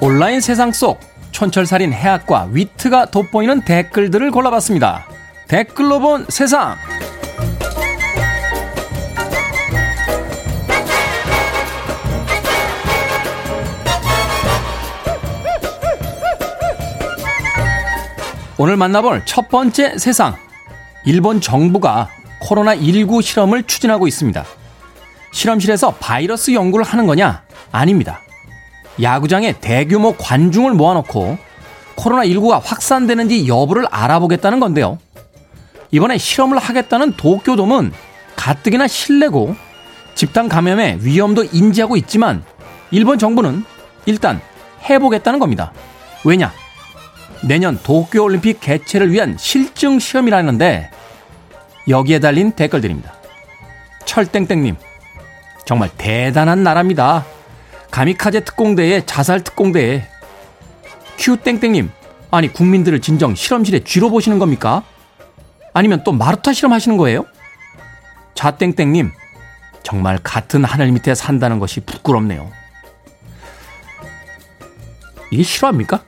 온라인 0.00 0.40
세상 0.40 0.72
속 0.72 1.00
촌철살인 1.32 1.92
해학과 1.92 2.48
위트가 2.50 3.06
돋보이는 3.06 3.62
댓글들을 3.62 4.30
골라봤습니다. 4.30 5.06
댓글로 5.48 6.00
본 6.00 6.26
세상. 6.28 6.76
오늘 18.58 18.78
만나볼 18.78 19.22
첫 19.26 19.50
번째 19.50 19.98
세상. 19.98 20.34
일본 21.04 21.42
정부가 21.42 22.08
코로나19 22.40 23.20
실험을 23.20 23.64
추진하고 23.64 24.06
있습니다. 24.08 24.44
실험실에서 25.30 25.92
바이러스 26.00 26.54
연구를 26.54 26.84
하는 26.84 27.06
거냐? 27.06 27.42
아닙니다. 27.70 28.20
야구장에 29.02 29.52
대규모 29.60 30.14
관중을 30.16 30.72
모아놓고 30.72 31.36
코로나19가 31.96 32.60
확산되는지 32.64 33.46
여부를 33.46 33.86
알아보겠다는 33.90 34.58
건데요. 34.58 34.98
이번에 35.90 36.16
실험을 36.16 36.56
하겠다는 36.56 37.12
도쿄돔은 37.18 37.92
가뜩이나 38.36 38.88
실내고 38.88 39.54
집단 40.14 40.48
감염의 40.48 41.04
위험도 41.04 41.44
인지하고 41.52 41.98
있지만 41.98 42.42
일본 42.90 43.18
정부는 43.18 43.64
일단 44.06 44.40
해보겠다는 44.88 45.40
겁니다. 45.40 45.72
왜냐? 46.24 46.52
내년 47.44 47.78
도쿄올림픽 47.82 48.60
개최를 48.60 49.12
위한 49.12 49.36
실증 49.38 49.98
시험이라는데 49.98 50.90
여기에 51.88 52.18
달린 52.18 52.52
댓글들입니다. 52.52 53.14
철땡땡님, 54.04 54.76
정말 55.64 55.90
대단한 55.96 56.62
나라입니다. 56.62 57.24
가미카제 57.90 58.40
특공대에 58.40 59.04
자살 59.06 59.42
특공대에 59.42 60.06
큐땡땡님, 61.18 61.90
아니 62.30 62.52
국민들을 62.52 63.00
진정 63.00 63.34
실험실에 63.34 63.80
쥐로 63.80 64.10
보시는 64.10 64.38
겁니까? 64.38 64.82
아니면 65.72 66.02
또 66.04 66.12
마루타 66.12 66.52
실험 66.52 66.72
하시는 66.72 66.96
거예요? 66.96 67.24
자땡땡님, 68.34 69.12
정말 69.82 70.18
같은 70.22 70.64
하늘 70.64 70.90
밑에 70.92 71.14
산다는 71.14 71.58
것이 71.58 71.80
부끄럽네요. 71.80 72.50
이게 75.30 75.42
실화입니까? 75.42 76.02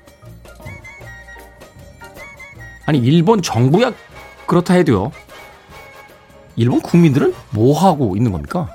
아니 2.89 3.01
일본 3.01 3.43
정부야 3.43 3.93
그렇다 4.47 4.73
해도요. 4.73 5.13
일본 6.57 6.81
국민들은 6.81 7.35
뭐 7.51 7.79
하고 7.79 8.17
있는 8.17 8.33
겁니까? 8.33 8.71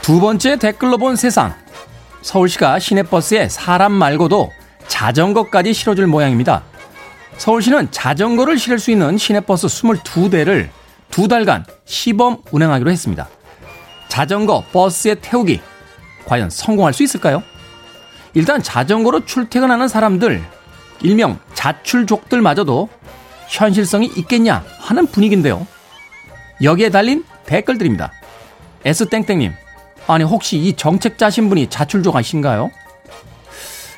두 0.00 0.20
번째 0.20 0.56
댓글로 0.60 0.96
본 0.96 1.16
세상. 1.16 1.52
서울시가 2.22 2.78
시내버스에 2.78 3.48
사람 3.48 3.90
말고도 3.90 4.52
자전거까지 4.86 5.74
실어줄 5.74 6.06
모양입니다. 6.06 6.62
서울시는 7.36 7.90
자전거를 7.90 8.60
실을 8.60 8.78
수 8.78 8.92
있는 8.92 9.18
시내버스 9.18 9.66
22대를 9.66 10.68
두 11.10 11.26
달간 11.26 11.64
시범 11.84 12.42
운행하기로 12.52 12.92
했습니다. 12.92 13.28
자전거 14.06 14.62
버스에 14.70 15.16
태우기. 15.16 15.73
과연 16.26 16.50
성공할 16.50 16.92
수 16.92 17.02
있을까요? 17.02 17.42
일단 18.34 18.62
자전거로 18.62 19.24
출퇴근하는 19.24 19.88
사람들, 19.88 20.42
일명 21.02 21.38
자출족들마저도 21.54 22.88
현실성이 23.48 24.10
있겠냐 24.16 24.64
하는 24.78 25.06
분위기인데요. 25.06 25.66
여기에 26.62 26.90
달린 26.90 27.24
댓글들입니다. 27.46 28.12
S땡땡님, 28.84 29.52
아니 30.06 30.24
혹시 30.24 30.58
이 30.58 30.74
정책 30.74 31.18
짜신 31.18 31.48
분이 31.48 31.68
자출족 31.68 32.16
아신가요? 32.16 32.70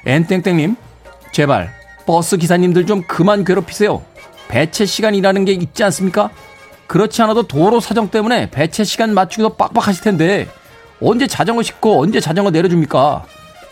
N땡땡님, 0.05 0.77
제발 1.33 1.73
버스 2.07 2.37
기사님들 2.37 2.87
좀 2.87 3.03
그만 3.03 3.45
괴롭히세요. 3.45 4.03
배체 4.49 4.87
시간이라는 4.87 5.45
게 5.45 5.53
있지 5.53 5.83
않습니까? 5.85 6.31
그렇지 6.87 7.21
않아도 7.23 7.43
도로 7.43 7.81
사정 7.81 8.11
때문에 8.11 8.51
배체 8.51 8.85
시간 8.85 9.13
맞추기도 9.13 9.57
빡빡하실 9.57 10.05
텐데 10.05 10.49
언제 11.01 11.27
자전거 11.27 11.63
싣고 11.63 12.03
언제 12.03 12.21
자전거 12.21 12.51
내려줍니까? 12.51 13.25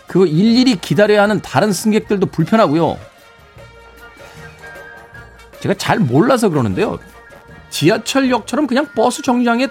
그거 0.07 0.25
일일이 0.25 0.75
기다려야 0.75 1.23
하는 1.23 1.41
다른 1.41 1.73
승객들도 1.73 2.27
불편하고요. 2.27 2.97
제가 5.59 5.73
잘 5.75 5.99
몰라서 5.99 6.49
그러는데요. 6.49 6.99
지하철역처럼 7.71 8.67
그냥 8.67 8.87
버스 8.95 9.21
정류장에 9.21 9.67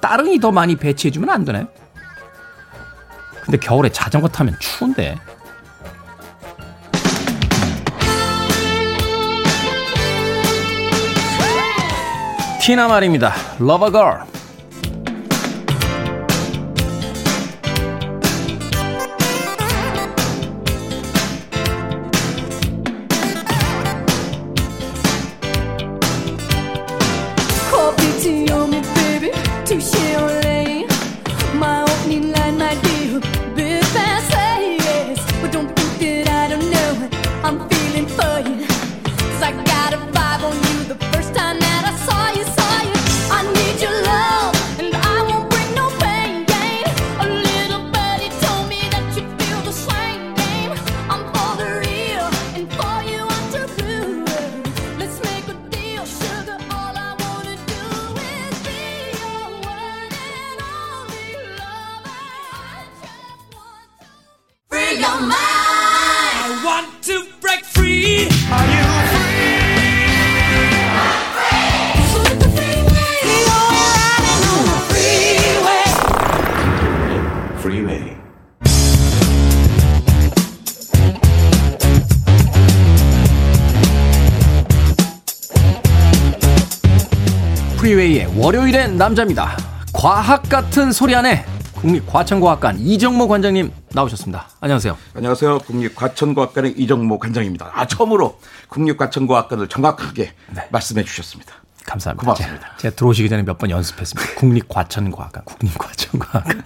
따릉이 0.00 0.40
더 0.40 0.50
많이 0.50 0.76
배치해주면 0.76 1.30
안 1.30 1.44
되나요? 1.44 1.68
근데 3.42 3.56
겨울에 3.58 3.88
자전거 3.90 4.28
타면 4.28 4.56
추운데. 4.58 5.16
티나 12.60 12.88
말입니다. 12.88 13.32
러버 13.58 13.90
걸. 13.90 14.29
월요일엔 88.40 88.96
남자입니다. 88.96 89.54
과학 89.92 90.48
같은 90.48 90.92
소리 90.92 91.14
안에 91.14 91.44
국립과천과학관 91.74 92.78
이정모 92.78 93.28
관장님 93.28 93.70
나오셨습니다. 93.92 94.48
안녕하세요. 94.60 94.96
안녕하세요. 95.14 95.58
국립과천과학관의 95.58 96.72
이정모 96.78 97.18
관장입니다. 97.18 97.70
아, 97.74 97.86
처음으로 97.86 98.38
국립과천과학관을 98.68 99.68
정확하게 99.68 100.32
말씀해 100.70 101.04
주셨습니다. 101.04 101.52
감사합니다. 101.84 102.22
고맙습니다. 102.24 102.60
제가, 102.66 102.76
제가 102.78 102.96
들어오시기 102.96 103.28
전에 103.28 103.42
몇 103.42 103.58
번 103.58 103.68
연습했습니다. 103.68 104.34
국립과천과학관, 104.36 105.44
국립과천과학관. 105.44 106.62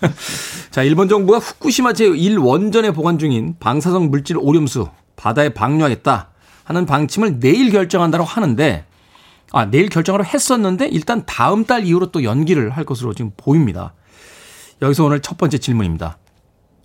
자, 0.72 0.82
일본 0.82 1.10
정부가 1.10 1.38
후쿠시마 1.40 1.92
제1 1.92 2.42
원전에 2.42 2.92
보관 2.92 3.18
중인 3.18 3.56
방사성 3.60 4.08
물질 4.10 4.38
오염수 4.38 4.88
바다에 5.16 5.50
방류하겠다 5.50 6.30
하는 6.64 6.86
방침을 6.86 7.38
내일 7.38 7.70
결정한다고 7.70 8.24
하는데 8.24 8.85
아, 9.56 9.64
내일 9.64 9.88
결정하러 9.88 10.22
했었는데 10.22 10.86
일단 10.88 11.22
다음 11.24 11.64
달 11.64 11.86
이후로 11.86 12.10
또 12.12 12.22
연기를 12.24 12.68
할 12.68 12.84
것으로 12.84 13.14
지금 13.14 13.30
보입니다. 13.38 13.94
여기서 14.82 15.04
오늘 15.04 15.20
첫 15.20 15.38
번째 15.38 15.56
질문입니다. 15.56 16.18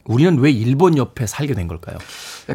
우리는 0.05 0.39
왜 0.39 0.51
일본 0.51 0.97
옆에 0.97 1.27
살게 1.27 1.53
된 1.53 1.67
걸까요? 1.67 1.97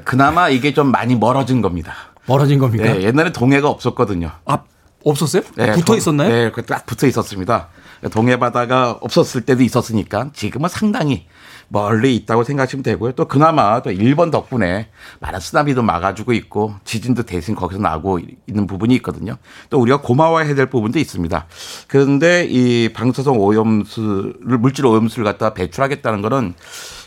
그나마 0.05 0.49
이게 0.49 0.73
좀 0.73 0.91
많이 0.91 1.15
멀어진 1.17 1.61
겁니다. 1.61 1.93
멀어진 2.25 2.59
겁니까? 2.59 2.85
네, 2.85 3.03
옛날에 3.03 3.31
동해가 3.31 3.69
없었거든요. 3.69 4.31
아, 4.47 4.61
없었어요? 5.05 5.43
네, 5.55 5.73
붙어 5.73 5.85
동- 5.85 5.97
있었나요? 5.99 6.29
네, 6.31 6.51
그딱 6.51 6.87
붙어 6.87 7.07
있었습니다. 7.07 7.69
동해 8.11 8.39
바다가 8.39 8.93
없었을 8.93 9.43
때도 9.43 9.63
있었으니까 9.63 10.31
지금은 10.33 10.71
상당히 10.71 11.27
멀리 11.69 12.15
있다고 12.17 12.45
생각하시면 12.45 12.83
되고요. 12.83 13.13
또 13.13 13.27
그나마 13.27 13.83
또 13.83 13.91
일본 13.91 14.31
덕분에 14.31 14.89
많은 15.21 15.41
쓰나미도 15.41 15.83
막아주고 15.83 16.33
있고 16.35 16.75
지진도 16.85 17.25
대신 17.25 17.55
거기서 17.55 17.81
나고 17.81 18.21
있는 18.47 18.67
부분이 18.67 18.95
있거든요. 18.97 19.37
또 19.71 19.81
우리가 19.81 20.01
고마워해야 20.01 20.55
될 20.55 20.67
부분도 20.67 20.99
있습니다. 20.99 21.47
그런데 21.89 22.47
이 22.49 22.93
방사성 22.93 23.39
오염수를 23.41 24.59
물질 24.59 24.87
오염수를 24.87 25.25
갖다 25.25 25.55
배출하겠다는 25.55 26.23
거는 26.23 26.55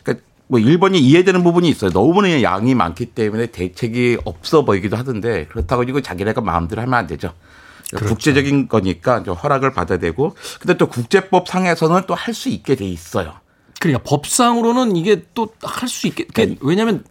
그러니까 0.03 0.25
뭐 0.47 0.59
일본이 0.59 0.99
이해되는 0.99 1.43
부분이 1.43 1.69
있어요. 1.69 1.91
너무나 1.91 2.41
양이 2.41 2.75
많기 2.75 3.05
때문에 3.07 3.47
대책이 3.47 4.19
없어 4.25 4.65
보이기도 4.65 4.97
하던데 4.97 5.45
그렇다고 5.45 5.83
이거 5.83 6.01
자기네가 6.01 6.41
마음대로 6.41 6.81
하면 6.81 6.93
안 6.95 7.07
되죠. 7.07 7.33
국제적인 7.95 8.67
거니까 8.67 9.23
좀 9.23 9.35
허락을 9.35 9.73
받아야 9.73 9.97
되고 9.97 10.35
근데 10.59 10.75
또 10.77 10.87
국제법 10.87 11.47
상에서는 11.47 12.03
또 12.07 12.13
할 12.13 12.33
수 12.35 12.49
있게 12.49 12.75
돼 12.75 12.85
있어요. 12.85 13.33
그러니까 13.79 14.03
법상으로는 14.03 14.95
이게 14.95 15.23
또 15.33 15.49
할 15.63 15.87
수 15.89 16.07
있게 16.07 16.25
그러니까 16.33 16.59
왜냐하면 16.65 17.03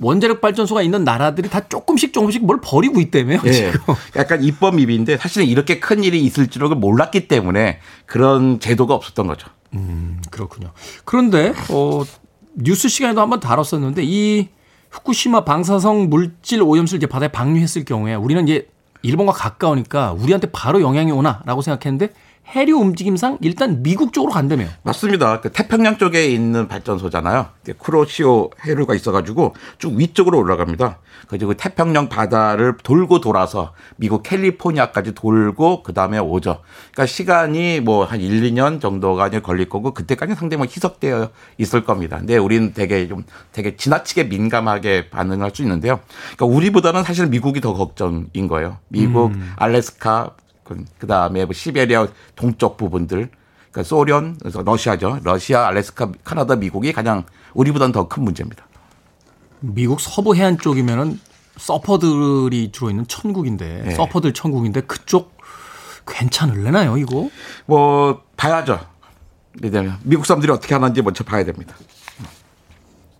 원자력 0.00 0.40
발전소가 0.40 0.82
있는 0.82 1.04
나라들이 1.04 1.48
다 1.48 1.60
조금씩 1.68 2.12
조금씩 2.12 2.44
뭘 2.44 2.60
버리고 2.60 3.00
있다며요. 3.00 3.40
예. 3.44 3.52
지금. 3.52 3.72
약간 4.16 4.42
입법 4.42 4.74
미비인데 4.74 5.16
사실은 5.18 5.46
이렇게 5.46 5.78
큰 5.78 6.02
일이 6.02 6.20
있을 6.24 6.48
줄은 6.48 6.80
몰랐기 6.80 7.28
때문에 7.28 7.78
그런 8.06 8.58
제도가 8.58 8.94
없었던 8.94 9.26
거죠. 9.28 9.48
음, 9.74 10.20
그렇군요. 10.30 10.72
그런데 11.04 11.54
어 11.70 12.02
뉴스 12.54 12.88
시간에도 12.88 13.20
한번 13.20 13.38
다뤘었는데 13.40 14.02
이 14.04 14.48
후쿠시마 14.90 15.44
방사성 15.44 16.10
물질 16.10 16.62
오염수를 16.62 16.98
이제 16.98 17.06
바다에 17.06 17.28
방류했을 17.28 17.84
경우에 17.84 18.14
우리는 18.14 18.46
이제 18.48 18.68
일본과 19.02 19.32
가까우니까 19.32 20.12
우리한테 20.12 20.50
바로 20.50 20.80
영향이 20.82 21.12
오나라고 21.12 21.62
생각했는데 21.62 22.12
해류 22.46 22.76
움직임상 22.76 23.38
일단 23.40 23.82
미국 23.82 24.12
쪽으로 24.12 24.32
간다며요. 24.32 24.68
맞습니다. 24.82 25.40
그 25.40 25.50
태평양 25.50 25.96
쪽에 25.98 26.26
있는 26.26 26.68
발전소잖아요. 26.68 27.46
크로시오 27.78 28.50
해류가 28.66 28.94
있어가지고 28.94 29.54
쭉 29.78 29.94
위쪽으로 29.96 30.38
올라갑니다. 30.38 30.98
그리고 31.28 31.54
태평양 31.54 32.08
바다를 32.08 32.76
돌고 32.82 33.20
돌아서 33.20 33.72
미국 33.96 34.22
캘리포니아까지 34.22 35.14
돌고 35.14 35.82
그 35.82 35.94
다음에 35.94 36.18
오죠. 36.18 36.60
그러니까 36.92 37.06
시간이 37.06 37.80
뭐 37.80 38.02
한 38.12 38.20
1, 38.20 38.42
2년 38.42 38.80
정도가 38.80 39.30
걸릴 39.40 39.68
거고 39.68 39.94
그때까지 39.94 40.34
상당히 40.34 40.58
뭐 40.58 40.66
희석되어 40.66 41.30
있을 41.58 41.84
겁니다. 41.84 42.18
근데 42.18 42.36
우리는 42.36 42.72
되게 42.74 43.08
좀 43.08 43.24
되게 43.52 43.76
지나치게 43.76 44.24
민감하게 44.24 45.08
반응할 45.10 45.52
수 45.54 45.62
있는데요. 45.62 46.00
그러니까 46.36 46.56
우리보다는 46.56 47.02
사실 47.04 47.26
미국이 47.26 47.60
더 47.60 47.72
걱정인 47.72 48.48
거예요. 48.48 48.78
미국, 48.88 49.32
음. 49.32 49.52
알래스카, 49.56 50.32
그 50.98 51.06
다음에 51.06 51.44
뭐 51.44 51.52
시베리아 51.54 52.06
동쪽 52.36 52.76
부분들, 52.76 53.30
그러니까 53.70 53.82
소련, 53.88 54.36
그래서 54.38 54.62
러시아죠. 54.62 55.20
러시아, 55.22 55.66
알래스카, 55.68 56.12
카나다, 56.24 56.56
미국이 56.56 56.92
가장 56.92 57.24
우리보다는 57.54 57.92
더 57.92 58.08
큰 58.08 58.22
문제입니다. 58.24 58.66
미국 59.60 60.00
서부 60.00 60.34
해안 60.34 60.58
쪽이면은 60.58 61.18
서퍼들이 61.56 62.72
주로 62.72 62.90
있는 62.90 63.06
천국인데 63.06 63.82
네. 63.86 63.94
서퍼들 63.94 64.32
천국인데 64.32 64.80
그쪽 64.82 65.36
괜찮을래나요 66.06 66.96
이거? 66.98 67.28
뭐 67.66 68.22
봐야죠. 68.36 68.80
이제 69.62 69.88
미국 70.02 70.24
사람들이 70.26 70.50
어떻게 70.50 70.74
하는지 70.74 71.00
먼저 71.02 71.22
봐야 71.24 71.44
됩니다. 71.44 71.76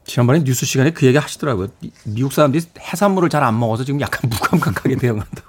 지난번에 0.04 0.42
뉴스 0.42 0.66
시간에 0.66 0.90
그 0.90 1.06
얘기 1.06 1.16
하시더라고요. 1.18 1.68
미- 1.80 1.92
미국 2.04 2.32
사람들이 2.32 2.64
해산물을 2.80 3.28
잘 3.28 3.44
안 3.44 3.58
먹어서 3.58 3.84
지금 3.84 4.00
약간 4.00 4.28
무감각하게 4.30 4.96
대응한다. 4.96 5.42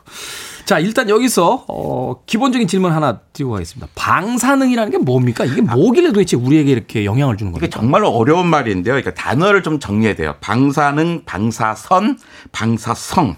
자, 0.66 0.80
일단 0.80 1.10
여기서 1.10 1.66
어, 1.68 2.24
기본적인 2.26 2.68
질문 2.68 2.92
하나 2.92 3.20
드리고 3.34 3.52
가겠습니다. 3.52 3.88
방사능이라는 3.96 4.92
게 4.92 4.98
뭡니까? 4.98 5.46
이게 5.46 5.62
뭐길래 5.62 6.10
도대체 6.10 6.38
우리에게 6.38 6.72
이렇게 6.72 7.06
영향을 7.06 7.38
주는 7.38 7.52
이게 7.52 7.60
겁니까? 7.68 7.80
정말로 7.80 8.10
어려운 8.10 8.48
말인데요. 8.48 8.94
그러니까 8.94 9.14
단어를 9.14 9.64
좀 9.64 9.80
정리해야 9.80 10.16
돼요. 10.16 10.36
방사능, 10.40 11.24
방사선, 11.26 12.18
방사성. 12.52 13.36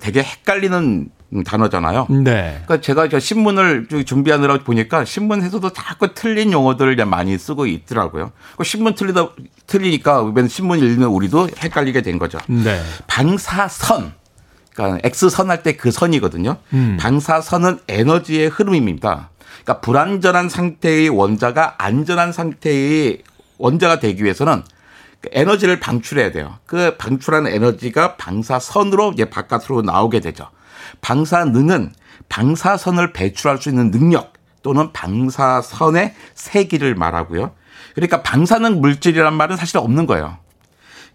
되게 0.00 0.22
헷갈리는 0.22 1.08
단어잖아요. 1.44 2.06
네. 2.10 2.60
그러니까 2.64 2.80
제가 2.80 3.08
저 3.08 3.18
신문을 3.18 3.88
좀 3.88 4.04
준비하느라 4.04 4.58
보니까 4.58 5.04
신문에서도 5.04 5.70
자꾸 5.72 6.14
틀린 6.14 6.52
용어들을 6.52 6.96
많이 7.06 7.36
쓰고 7.36 7.66
있더라고요. 7.66 8.32
그 8.56 8.64
신문 8.64 8.94
틀리다 8.94 9.30
틀리니까 9.66 10.24
맨 10.34 10.48
신문 10.48 10.78
읽는 10.78 11.08
우리도 11.08 11.48
헷갈리게 11.62 12.02
된 12.02 12.18
거죠. 12.18 12.38
네. 12.46 12.80
방사선. 13.06 14.12
그러니까 14.76 15.00
X선 15.08 15.50
할 15.50 15.62
때 15.62 15.76
그 15.76 15.90
선이거든요. 15.90 16.58
음. 16.74 16.96
방사선은 17.00 17.80
에너지의 17.88 18.48
흐름입니다. 18.48 19.30
그러니까 19.62 19.80
불안전한 19.80 20.48
상태의 20.48 21.08
원자가 21.08 21.74
안전한 21.78 22.32
상태의 22.32 23.22
원자가 23.58 23.98
되기 23.98 24.22
위해서는 24.22 24.62
그 25.20 25.30
에너지를 25.32 25.80
방출해야 25.80 26.30
돼요. 26.30 26.58
그 26.66 26.96
방출한 26.98 27.46
에너지가 27.46 28.16
방사선으로 28.16 29.12
이제 29.12 29.24
바깥으로 29.24 29.82
나오게 29.82 30.20
되죠. 30.20 30.48
방사능은 31.00 31.92
방사선을 32.28 33.12
배출할 33.12 33.58
수 33.58 33.70
있는 33.70 33.90
능력 33.90 34.34
또는 34.62 34.92
방사선의 34.92 36.14
세기를 36.34 36.94
말하고요. 36.94 37.52
그러니까 37.94 38.22
방사능 38.22 38.80
물질이란 38.80 39.32
말은 39.34 39.56
사실 39.56 39.78
없는 39.78 40.06
거예요. 40.06 40.38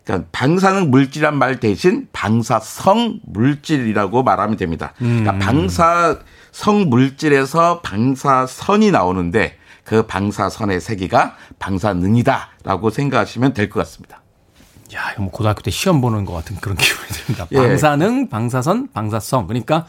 그러니까 0.04 0.28
방사능 0.32 0.90
물질이란 0.92 1.38
말 1.38 1.60
대신 1.60 2.08
방사성 2.12 3.20
물질이라고 3.24 4.24
말하면 4.24 4.58
됩니다. 4.58 4.94
그러니까 4.98 5.38
방사성 5.38 6.90
물질에서 6.90 7.82
방사선이 7.82 8.92
나오는데 8.92 9.58
그 9.84 10.06
방사선의 10.08 10.80
세기가 10.82 11.36
방사능이다라고 11.60 12.90
생각하시면 12.90 13.54
될 13.54 13.70
것 13.70 13.80
같습니다. 13.82 14.22
야, 14.94 15.12
이거 15.14 15.24
뭐 15.24 15.32
고등학교 15.32 15.62
때 15.62 15.72
시험 15.72 16.02
보는 16.02 16.26
것 16.26 16.34
같은 16.34 16.58
그런 16.58 16.76
기분이 16.78 17.08
듭니다. 17.10 17.48
예. 17.52 17.56
방사능, 17.58 18.30
방사선, 18.30 18.90
방사성. 18.94 19.48
그러니까 19.48 19.86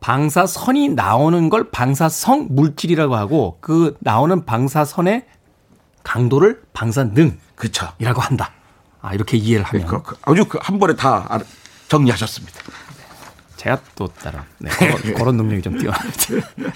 방사선이 0.00 0.90
나오는 0.90 1.48
걸 1.48 1.70
방사성 1.70 2.48
물질이라고 2.50 3.16
하고 3.16 3.58
그 3.60 3.96
나오는 4.00 4.44
방사선의 4.44 5.24
강도를 6.02 6.62
방사능이라고 6.72 7.36
그렇죠. 7.54 7.86
한다. 8.00 8.52
아, 9.02 9.14
이렇게 9.14 9.36
이해를 9.36 9.64
하면 9.64 9.86
그- 9.86 10.02
그- 10.02 10.16
아주 10.22 10.44
그 10.46 10.58
한 10.60 10.78
번에 10.78 10.94
다 10.94 11.38
정리하셨습니다. 11.88 12.60
제가 13.56 13.78
또 13.94 14.06
따라 14.08 14.46
네, 14.58 14.70
그런, 14.70 14.96
그런 15.14 15.36
능력이 15.36 15.60
좀 15.60 15.76
뛰어납니다. 15.78 16.16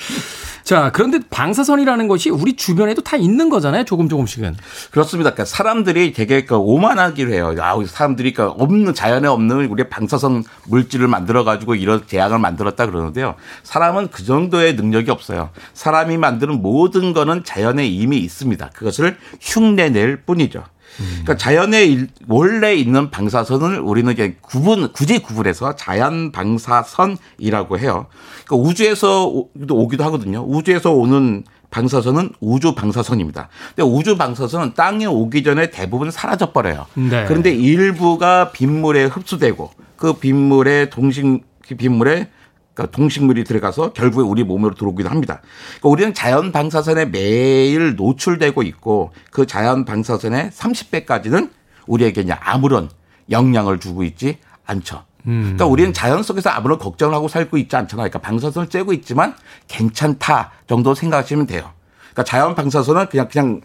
자, 0.65 0.91
그런데 0.93 1.19
방사선이라는 1.31 2.09
것이 2.09 2.29
우리 2.29 2.57
주변에도 2.57 3.03
다 3.03 3.17
있는 3.17 3.49
거잖아요. 3.49 3.85
조금 3.85 4.07
조금씩은. 4.09 4.55
그렇습니다. 4.91 5.31
그러니까 5.31 5.45
사람들이 5.47 6.13
되게 6.13 6.45
그 6.45 6.57
오만하기로 6.57 7.33
해요. 7.33 7.55
아, 7.61 7.75
사람들이 7.87 8.35
그 8.35 8.45
없는 8.45 8.93
자연에 8.95 9.29
없는 9.29 9.67
우리 9.67 9.89
방사선 9.89 10.45
물질을 10.69 11.09
만들어 11.09 11.43
가지고 11.45 11.75
이런 11.75 12.07
제약을 12.07 12.39
만들었다 12.39 12.85
그러는데요. 12.87 13.35
사람은 13.63 14.09
그 14.09 14.23
정도의 14.25 14.75
능력이 14.75 15.11
없어요. 15.11 15.51
사람이 15.73 16.19
만드는 16.19 16.61
모든 16.61 17.15
거는 17.15 17.45
자연에 17.45 17.87
이미 17.87 18.19
있습니다. 18.19 18.71
그것을 18.75 19.17
흉내낼 19.41 20.23
뿐이죠. 20.25 20.65
그러니까 20.97 21.37
자연에 21.37 21.85
일- 21.85 22.09
원래 22.29 22.75
있는 22.75 23.11
방사선을 23.11 23.81
우리는 23.81 24.13
이제 24.13 24.37
구분 24.41 24.93
굳이 24.93 25.19
구분해서 25.21 25.77
자연 25.77 26.31
방사선이라고 26.33 27.79
해요. 27.79 28.07
그러니까 28.47 28.69
우주에서 28.69 29.27
오- 29.29 29.49
오기도 29.71 30.05
하거든요. 30.05 30.45
우주에서 30.47 30.93
오는 30.93 31.45
방사선은 31.71 32.31
우주 32.41 32.75
방사선입니다. 32.75 33.49
근데 33.75 33.83
우주 33.83 34.17
방사선은 34.17 34.75
땅에 34.75 35.07
오기 35.07 35.43
전에 35.43 35.71
대부분 35.71 36.11
사라져 36.11 36.53
버려요. 36.53 36.87
네. 36.95 37.25
그런데 37.27 37.53
일부가 37.53 38.53
빗물에 38.53 39.05
흡수되고 39.07 39.71
그 39.97 40.13
빗물에 40.15 40.91
동식 40.91 41.25
그 41.67 41.75
빗물에 41.75 42.29
그러니까 42.75 42.95
동식물이 42.97 43.45
들어가서 43.45 43.93
결국에 43.93 44.23
우리 44.29 44.43
몸으로 44.43 44.75
들어오기도 44.75 45.09
합니다. 45.09 45.41
그러니까 45.81 45.89
우리는 45.89 46.15
자연 46.15 46.53
방사선에 46.53 47.07
매일 47.07 47.95
노출되고 47.95 48.63
있고 48.65 49.13
그 49.31 49.47
자연 49.47 49.85
방사선의 49.85 50.51
30배까지는 50.51 51.51
우리에게 51.87 52.23
이제 52.23 52.33
아무런 52.33 52.91
영향을 53.31 53.79
주고 53.79 54.03
있지 54.03 54.39
않죠. 54.67 55.05
그러니까 55.23 55.67
우리는 55.67 55.93
자연 55.95 56.23
속에서 56.23 56.51
아무런 56.51 56.79
걱정을 56.79 57.15
하고 57.15 57.29
살고 57.29 57.57
있지 57.57 57.75
않잖아요. 57.77 58.11
그러니까 58.11 58.19
방사선을 58.19 58.69
쬐고 58.69 58.93
있지만 58.95 59.35
괜찮다 59.69 60.53
정도 60.67 60.95
생각하시면 60.95 61.47
돼요. 61.47 61.71
그러니까 62.13 62.25
자연 62.25 62.55
방사선은 62.55 63.09
그냥 63.09 63.29
그냥 63.29 63.61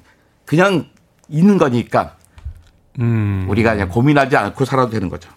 그냥 0.45 0.85
있는 1.27 1.57
거니까 1.57 2.15
우리가 2.97 3.73
그냥 3.73 3.89
고민하지 3.89 4.37
않고 4.37 4.65
살아도 4.65 4.91
되는 4.91 5.09
거죠. 5.09 5.29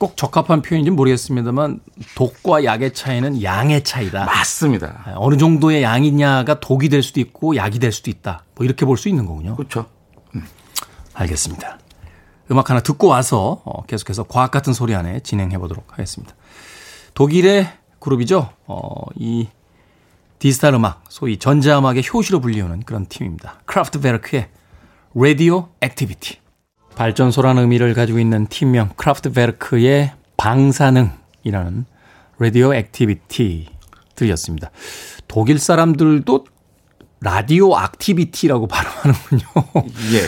꼭 0.00 0.16
적합한 0.16 0.62
표현인지 0.62 0.90
는 0.90 0.96
모르겠습니다만 0.96 1.80
독과 2.14 2.64
약의 2.64 2.94
차이는 2.94 3.42
양의 3.42 3.84
차이다. 3.84 4.24
맞습니다. 4.24 5.12
어느 5.16 5.36
정도의 5.36 5.82
양이냐가 5.82 6.58
독이 6.58 6.88
될 6.88 7.02
수도 7.02 7.20
있고 7.20 7.54
약이 7.54 7.78
될 7.78 7.92
수도 7.92 8.10
있다. 8.10 8.44
뭐 8.54 8.64
이렇게 8.64 8.86
볼 8.86 8.96
수 8.96 9.10
있는 9.10 9.26
거군요. 9.26 9.56
그렇죠. 9.56 9.84
알겠습니다. 11.12 11.78
음악 12.50 12.70
하나 12.70 12.80
듣고 12.80 13.08
와서 13.08 13.60
어, 13.66 13.82
계속해서 13.84 14.22
과학 14.24 14.50
같은 14.50 14.72
소리 14.72 14.94
안에 14.94 15.20
진행해 15.20 15.58
보도록 15.58 15.92
하겠습니다. 15.92 16.34
독일의 17.12 17.68
그룹이죠. 17.98 18.48
어, 18.66 18.90
이 19.16 19.48
디지털 20.38 20.72
음악, 20.72 21.04
소위 21.10 21.36
전자음악의 21.38 22.04
효시로 22.12 22.40
불리우는 22.40 22.84
그런 22.84 23.04
팀입니다. 23.04 23.60
크라프트베르크의 23.66 24.48
Radioactivity. 25.14 26.38
발전소라는 26.96 27.62
의미를 27.62 27.94
가지고 27.94 28.18
있는 28.18 28.46
팀명 28.46 28.90
크라프트베르크의 28.96 30.12
방사능이라는 30.36 31.84
Radioactivity 32.38 33.68
들렸습니다. 34.14 34.70
독일 35.28 35.58
사람들도 35.58 36.46
Radioactivity라고 37.20 38.66
발음하는군요. 38.66 39.42
예. 40.14 40.22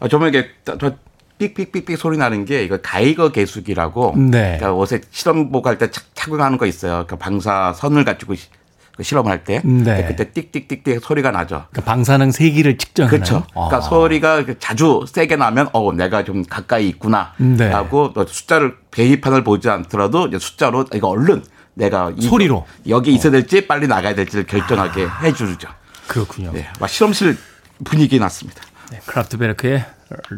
아, 0.00 0.08
정말 0.08 0.30
이게 0.30 0.48
저- 0.64 0.76
저 0.78 0.96
삑삑삑삑 1.38 1.98
소리 1.98 2.16
나는 2.18 2.44
게 2.44 2.64
이거 2.64 2.78
가이거 2.78 3.30
계수기라고. 3.30 4.14
네. 4.16 4.56
그러니까 4.58 4.72
옷에 4.72 5.00
실험복 5.10 5.66
할때 5.66 5.90
착용하는 5.90 6.56
거 6.58 6.66
있어요. 6.66 7.04
그 7.06 7.16
방사선을 7.16 8.04
가지고 8.04 8.34
시- 8.34 8.48
그 8.96 9.02
실험할 9.02 9.44
때. 9.44 9.60
네. 9.64 10.06
그때 10.08 10.30
띡띡띡띡 10.32 11.02
소리가 11.02 11.30
나죠. 11.30 11.66
그 11.72 11.82
방사능 11.82 12.30
세기를 12.32 12.78
측정하나요? 12.78 13.10
그렇죠. 13.18 13.46
그러니까 13.52 13.76
아. 13.76 13.80
소리가 13.82 14.44
자주 14.58 15.04
세게 15.06 15.36
나면 15.36 15.68
어 15.74 15.92
내가 15.92 16.24
좀 16.24 16.44
가까이 16.44 16.88
있구나. 16.88 17.32
네. 17.36 17.68
하고 17.70 18.12
또 18.14 18.26
숫자를 18.26 18.74
계기판을 18.90 19.44
보지 19.44 19.68
않더라도 19.68 20.30
숫자로 20.38 20.86
이거 20.94 21.08
얼른 21.08 21.44
내가 21.74 22.10
이- 22.16 22.22
소리로. 22.26 22.66
여기 22.88 23.12
있어야 23.12 23.30
될지 23.32 23.66
빨리 23.66 23.86
나가야 23.86 24.14
될지를 24.14 24.46
결정하게 24.46 25.06
해주죠. 25.22 25.68
그렇군요. 26.06 26.52
네, 26.52 26.66
막 26.80 26.88
실험실 26.88 27.36
분위기 27.84 28.18
났습니다. 28.18 28.62
네, 28.90 29.00
크라프트베르크의 29.04 29.84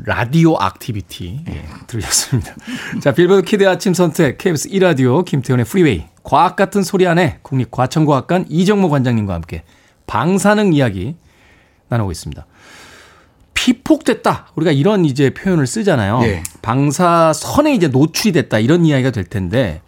Radioactivity 0.07 1.45
예, 1.49 1.65
들으셨습니다. 1.87 2.55
자, 3.03 3.13
빌보드 3.13 3.43
키드 3.43 3.69
아침 3.69 3.93
선택 3.95 4.39
KBS 4.39 4.71
1라디오 4.71 5.25
김태훈의 5.25 5.67
프리웨이 5.67 6.07
과학 6.29 6.57
같은 6.57 6.83
소리 6.83 7.07
안에 7.07 7.39
국립과천과학관 7.41 8.49
이정모 8.51 8.91
관장님과 8.91 9.33
함께 9.33 9.63
방사능 10.07 10.75
이야기 10.75 11.17
나누고 11.89 12.13
있습니다. 12.13 12.45
피폭됐다. 13.55 14.49
우리가 14.55 14.71
이런 14.71 15.07
이제 15.07 15.31
표현을 15.31 15.67
쓰잖아요. 15.67 16.21
예. 16.25 16.43
방사선에 16.61 17.75
이제 17.75 17.89
노출이 17.89 18.33
됐다. 18.33 18.59
이런 18.59 18.85
이야기가 18.85 19.11
될 19.11 19.25
텐데 19.25 19.81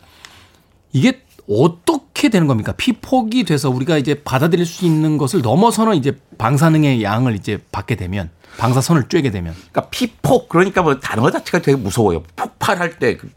이게 0.92 1.20
어떻게 1.46 2.30
되는 2.30 2.46
겁니까? 2.46 2.72
피폭이 2.72 3.44
돼서 3.44 3.68
우리가 3.68 3.98
이제 3.98 4.22
받아들일 4.22 4.64
수 4.64 4.86
있는 4.86 5.18
것을 5.18 5.42
넘어서는 5.42 5.94
이제 5.94 6.18
방사능의 6.38 7.02
양을 7.02 7.36
이제 7.36 7.58
받게 7.70 7.96
되면 7.96 8.30
방사선을 8.56 9.08
쬐게 9.08 9.30
되면 9.30 9.52
그러니까 9.52 9.90
피폭 9.90 10.48
그러니까 10.48 10.80
뭐 10.80 10.98
단어 11.00 11.30
자체가 11.30 11.60
되게 11.60 11.76
무서워요. 11.76 12.22
폭발할 12.34 12.98
때그 12.98 13.30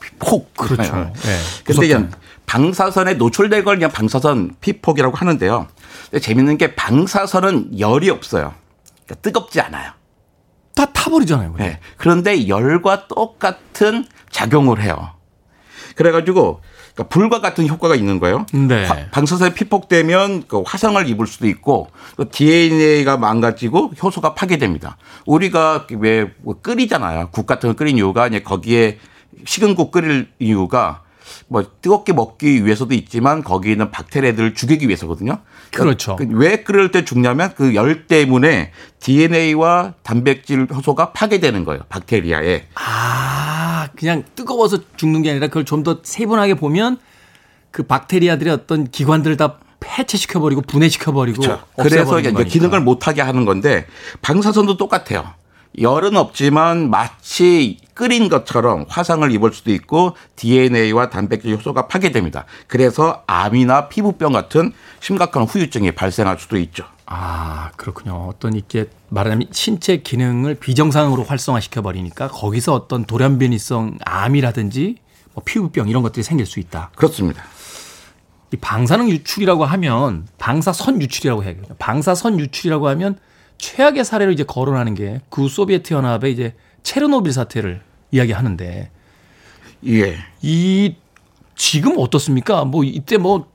피폭 0.00 0.52
그렇죠. 0.54 0.74
그러잖아요. 0.74 1.12
예. 1.14 1.62
근데 1.62 1.80
그냥 1.86 2.00
무섭잖아요. 2.00 2.20
방사선에 2.50 3.14
노출된 3.14 3.62
걸 3.62 3.76
그냥 3.76 3.92
방사선 3.92 4.56
피폭이라고 4.60 5.16
하는데요. 5.16 5.68
근데 6.10 6.18
재밌는 6.20 6.58
게 6.58 6.74
방사선은 6.74 7.78
열이 7.78 8.10
없어요. 8.10 8.54
그러니까 9.06 9.14
뜨겁지 9.22 9.60
않아요. 9.60 9.92
다 10.74 10.86
타버리잖아요. 10.86 11.52
그냥. 11.52 11.68
네. 11.68 11.80
그런데 11.96 12.48
열과 12.48 13.06
똑같은 13.06 14.04
작용을 14.30 14.82
해요. 14.82 15.10
그래가지고 15.94 16.60
그러니까 16.94 17.04
불과 17.14 17.40
같은 17.40 17.68
효과가 17.68 17.94
있는 17.94 18.18
거예요. 18.18 18.46
네. 18.52 18.84
화- 18.84 18.96
방사선에 19.12 19.54
피폭되면 19.54 20.48
그 20.48 20.64
화상을 20.66 21.06
입을 21.08 21.28
수도 21.28 21.46
있고 21.46 21.90
또 22.16 22.28
DNA가 22.30 23.16
망가지고 23.16 23.92
효소가 24.02 24.34
파괴됩니다. 24.34 24.96
우리가 25.24 25.86
왜뭐 25.88 26.60
끓이잖아요. 26.62 27.28
국 27.30 27.46
같은 27.46 27.68
거 27.70 27.76
끓인 27.76 27.96
이유가 27.96 28.26
이제 28.26 28.42
거기에 28.42 28.98
식은 29.46 29.76
국 29.76 29.92
끓일 29.92 30.32
이유가 30.40 31.02
뭐 31.52 31.64
뜨겁게 31.82 32.12
먹기 32.12 32.64
위해서도 32.64 32.94
있지만 32.94 33.42
거기 33.42 33.72
있는 33.72 33.90
박테리아들을 33.90 34.54
죽이기 34.54 34.86
위해서거든요. 34.86 35.38
그렇죠. 35.72 36.14
그왜 36.14 36.62
끓일 36.62 36.92
때 36.92 37.04
죽냐면 37.04 37.52
그 37.56 37.74
열 37.74 38.06
때문에 38.06 38.70
DNA와 39.00 39.94
단백질 40.04 40.68
효소가 40.72 41.10
파괴되는 41.12 41.64
거예요. 41.64 41.82
박테리아에. 41.88 42.66
아, 42.76 43.88
그냥 43.96 44.22
뜨거워서 44.36 44.78
죽는 44.96 45.22
게 45.22 45.30
아니라 45.30 45.48
그걸 45.48 45.64
좀 45.64 45.82
더 45.82 45.98
세분하게 46.04 46.54
보면 46.54 46.98
그 47.72 47.82
박테리아들의 47.82 48.52
어떤 48.52 48.88
기관들을 48.88 49.36
다 49.36 49.56
폐체시켜 49.80 50.38
버리고 50.38 50.60
분해시켜 50.60 51.10
버리고 51.12 51.42
그렇죠. 51.42 51.64
그래서 51.76 52.20
이제. 52.20 52.44
기능을 52.44 52.80
못 52.80 53.08
하게 53.08 53.22
하는 53.22 53.44
건데 53.44 53.86
방사선도 54.22 54.76
똑같아요. 54.76 55.24
열은 55.80 56.16
없지만 56.16 56.90
마치 56.90 57.78
끓인 58.00 58.30
것처럼 58.30 58.86
화상을 58.88 59.30
입을 59.30 59.52
수도 59.52 59.70
있고 59.72 60.16
DNA와 60.36 61.10
단백질 61.10 61.54
효소가 61.54 61.86
파괴됩니다. 61.86 62.46
그래서 62.66 63.24
암이나 63.26 63.88
피부병 63.88 64.32
같은 64.32 64.72
심각한 65.00 65.42
후유증이 65.42 65.92
발생할 65.92 66.38
수도 66.38 66.56
있죠. 66.56 66.86
아, 67.04 67.70
그렇군요. 67.76 68.14
어떤 68.26 68.54
이게 68.54 68.86
말하자면 69.10 69.48
신체 69.50 69.98
기능을 69.98 70.54
비정상으로 70.54 71.24
활성화시켜 71.24 71.82
버리니까 71.82 72.28
거기서 72.28 72.72
어떤 72.72 73.04
돌연변이성 73.04 73.98
암이라든지 74.02 74.96
뭐 75.34 75.42
피부병 75.44 75.90
이런 75.90 76.02
것들이 76.02 76.22
생길 76.22 76.46
수 76.46 76.58
있다. 76.58 76.92
그렇습니다. 76.96 77.44
이 78.50 78.56
방사능 78.56 79.10
유출이라고 79.10 79.66
하면 79.66 80.26
방사선 80.38 81.02
유출이라고 81.02 81.44
해야겠죠. 81.44 81.74
방사선 81.78 82.40
유출이라고 82.40 82.88
하면 82.88 83.18
최악의 83.58 84.06
사례로 84.06 84.32
이제 84.32 84.42
거론하는 84.42 84.94
게구 84.94 85.50
소비에트 85.50 85.92
연합의 85.92 86.32
이제 86.32 86.54
체르노빌 86.82 87.34
사태를 87.34 87.89
이야기하는데 88.10 88.90
예. 89.86 90.16
이 90.42 90.96
지금 91.56 91.94
어떻습니까? 91.98 92.64
뭐 92.64 92.84
이때 92.84 93.16
뭐 93.16 93.48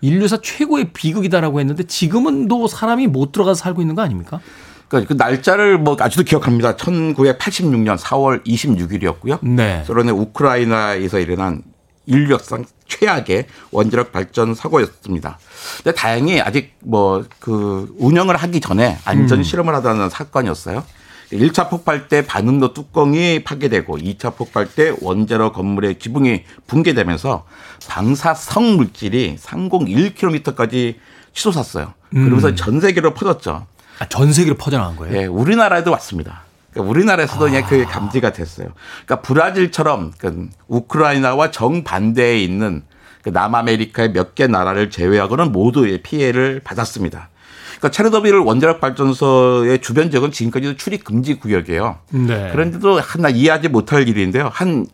인류사 0.00 0.38
최고의 0.42 0.92
비극이다라고 0.92 1.60
했는데 1.60 1.82
지금은 1.84 2.48
또 2.48 2.66
사람이 2.68 3.06
못 3.08 3.32
들어가서 3.32 3.60
살고 3.60 3.80
있는 3.80 3.94
거 3.94 4.02
아닙니까? 4.02 4.40
그러니까 4.88 5.08
그 5.08 5.18
날짜를 5.18 5.78
뭐 5.78 5.96
아직도 5.98 6.24
기억합니다. 6.24 6.76
1986년 6.76 7.98
4월 7.98 8.44
26일이었고요. 8.46 9.44
네. 9.46 9.82
소련의 9.84 10.14
우크라이나에서 10.14 11.18
일어난 11.18 11.62
인류 12.06 12.32
역상 12.32 12.64
최악의 12.86 13.46
원자력 13.70 14.12
발전 14.12 14.54
사고였습니다. 14.54 15.38
근데 15.82 15.94
다행히 15.94 16.40
아직 16.40 16.74
뭐 16.80 17.24
그 17.38 17.94
운영을 17.98 18.36
하기 18.36 18.60
전에 18.60 18.96
안전 19.04 19.38
음. 19.38 19.42
실험을 19.42 19.74
하다는 19.74 20.08
사건이었어요. 20.08 20.84
1차 21.32 21.68
폭발 21.68 22.08
때 22.08 22.24
반응로 22.24 22.72
뚜껑이 22.72 23.44
파괴되고 23.44 23.98
2차 23.98 24.34
폭발 24.36 24.66
때 24.66 24.94
원자력 25.00 25.54
건물의 25.54 25.98
지붕이 25.98 26.44
붕괴되면서 26.66 27.44
방사성 27.88 28.76
물질이 28.76 29.36
상공 29.38 29.84
1km까지 29.84 30.96
치솟았어요. 31.32 31.92
그러면서 32.10 32.48
음. 32.48 32.56
전 32.56 32.80
세계로 32.80 33.14
퍼졌죠. 33.14 33.66
아, 33.98 34.08
전 34.08 34.32
세계로 34.32 34.56
퍼져나간 34.56 34.96
거예요. 34.96 35.16
예, 35.16 35.26
우리나라에도 35.26 35.90
왔습니다. 35.92 36.42
그러니까 36.72 36.90
우리나라에서도 36.90 37.44
그냥 37.44 37.64
그게 37.64 37.84
감지가 37.84 38.32
됐어요. 38.32 38.68
그러니까 39.04 39.20
브라질처럼 39.22 40.12
그 40.16 40.48
우크라이나와 40.68 41.50
정반대에 41.50 42.38
있는 42.38 42.82
그 42.82 42.87
남아메리카의 43.30 44.12
몇 44.12 44.34
개 44.34 44.46
나라를 44.46 44.90
제외하고는 44.90 45.52
모두의 45.52 46.02
피해를 46.02 46.60
받았습니다. 46.64 47.30
그러니까 47.78 47.90
체르노빌 47.90 48.34
원자력 48.34 48.80
발전소의 48.80 49.80
주변 49.80 50.10
지역은 50.10 50.32
지금까지도 50.32 50.76
출입 50.76 51.04
금지 51.04 51.34
구역이에요. 51.34 51.98
네. 52.10 52.50
그런데도 52.52 53.00
하나 53.00 53.28
이해하지 53.28 53.68
못할 53.68 54.08
일인데요. 54.08 54.50
한 54.52 54.86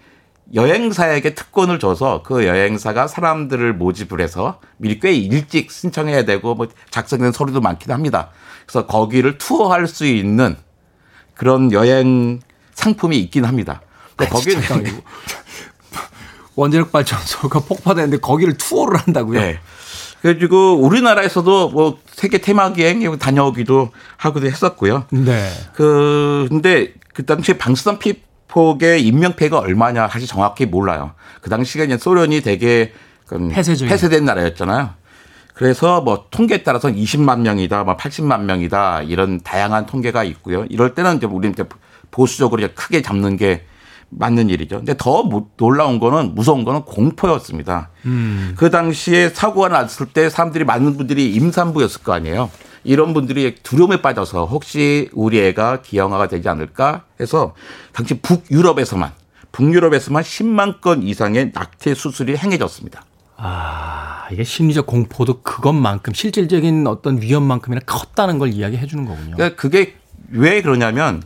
여행사에게 0.55 1.35
특권을 1.35 1.79
줘서 1.79 2.23
그 2.23 2.47
여행사가 2.47 3.09
사람들을 3.09 3.73
모집을 3.75 4.21
해서 4.21 4.61
미리 4.77 5.01
꽤 5.01 5.13
일찍 5.13 5.71
신청해야 5.71 6.27
되고 6.27 6.55
뭐 6.55 6.69
작성된 6.91 7.33
서류도 7.33 7.61
많긴 7.63 7.91
합니다. 7.93 8.31
그래서 8.67 8.87
거기를 8.87 9.39
투어할 9.39 9.87
수 9.87 10.05
있는 10.07 10.57
그런 11.35 11.73
여행 11.73 12.41
상품이 12.75 13.19
있긴 13.19 13.47
합니다. 13.47 13.81
그러니까 14.17 14.37
거기는 14.37 14.63
원자력 16.57 16.93
발전소가 16.93 17.61
폭파되는데 17.67 18.19
거기를 18.19 18.57
투어를 18.57 18.99
한다고요? 18.99 19.41
네. 19.41 19.59
그래가지고 20.23 20.77
우리나라에서도 20.79 21.71
뭐 21.71 21.99
세계 22.07 22.39
테마 22.39 22.73
기행 22.73 23.19
다녀오기도 23.19 23.91
하기도 24.17 24.47
했었고요. 24.47 25.05
네. 25.11 25.51
그 25.75 26.47
근데 26.49 26.95
그 27.13 27.27
당시에 27.27 27.59
방사선 27.59 27.99
피폭의 27.99 29.07
인명피해가 29.07 29.59
얼마냐 29.59 30.09
사실 30.09 30.27
정확히 30.27 30.65
몰라요. 30.65 31.13
그 31.43 31.51
당시에 31.51 31.85
이제 31.85 31.99
소련이 31.99 32.41
되게 32.41 32.93
그 33.27 33.49
폐쇄적인. 33.49 33.91
폐쇄된 33.91 34.25
나라였잖아요. 34.25 34.95
그래서 35.55 36.01
뭐 36.01 36.27
통계에 36.31 36.63
따라서는 36.63 36.97
20만 36.97 37.41
명이다, 37.41 37.85
뭐 37.85 37.97
80만 37.97 38.43
명이다 38.45 39.03
이런 39.03 39.41
다양한 39.41 39.87
통계가 39.87 40.25
있고요. 40.25 40.65
이럴 40.69 40.95
때는 40.95 41.19
이제 41.19 41.27
우리는 41.27 41.53
이제 41.53 41.65
보수적으로 42.11 42.63
이제 42.63 42.73
크게 42.75 43.03
잡는 43.03 43.37
게 43.37 43.65
맞는 44.17 44.49
일이죠. 44.51 44.77
근데 44.77 44.95
더 44.97 45.23
무- 45.23 45.49
놀라운 45.57 45.99
거는 45.99 46.35
무서운 46.35 46.65
거는 46.65 46.83
공포였습니다. 46.83 47.91
음. 48.07 48.55
그 48.57 48.71
당시에 48.71 49.29
사고가 49.31 49.69
났을 49.69 50.07
때 50.07 50.29
사람들이 50.31 50.65
많은 50.65 50.97
분들이 50.97 51.33
임산부였을 51.33 52.03
거 52.03 52.13
아니에요. 52.13 52.51
이런 52.85 53.15
분들이 53.15 53.55
두려움에 53.63 54.03
빠져서 54.03 54.45
혹시 54.47 55.09
우리 55.15 55.41
애가 55.41 55.83
기형아가 55.83 56.29
되지 56.29 56.49
않을까 56.49 57.05
해서 57.21 57.55
당시 57.93 58.21
북유럽에서만 58.21 59.11
북유럽에서만 59.53 60.23
10만 60.23 60.81
건 60.81 61.03
이상의 61.03 61.53
낙태 61.55 61.95
수술이 61.95 62.37
행해졌습니다. 62.37 63.05
아, 63.37 64.27
이게 64.31 64.45
심리적 64.45 64.87
공포도 64.87 65.43
그것만큼 65.43 66.13
실질적인 66.13 66.87
어떤 66.87 67.21
위험만큼이나 67.21 67.81
컸다는 67.87 68.39
걸 68.39 68.53
이야기해 68.53 68.87
주는 68.87 69.05
거군요. 69.07 69.35
그러니까 69.37 69.57
그게 69.61 69.97
왜 70.31 70.61
그러냐면 70.63 71.23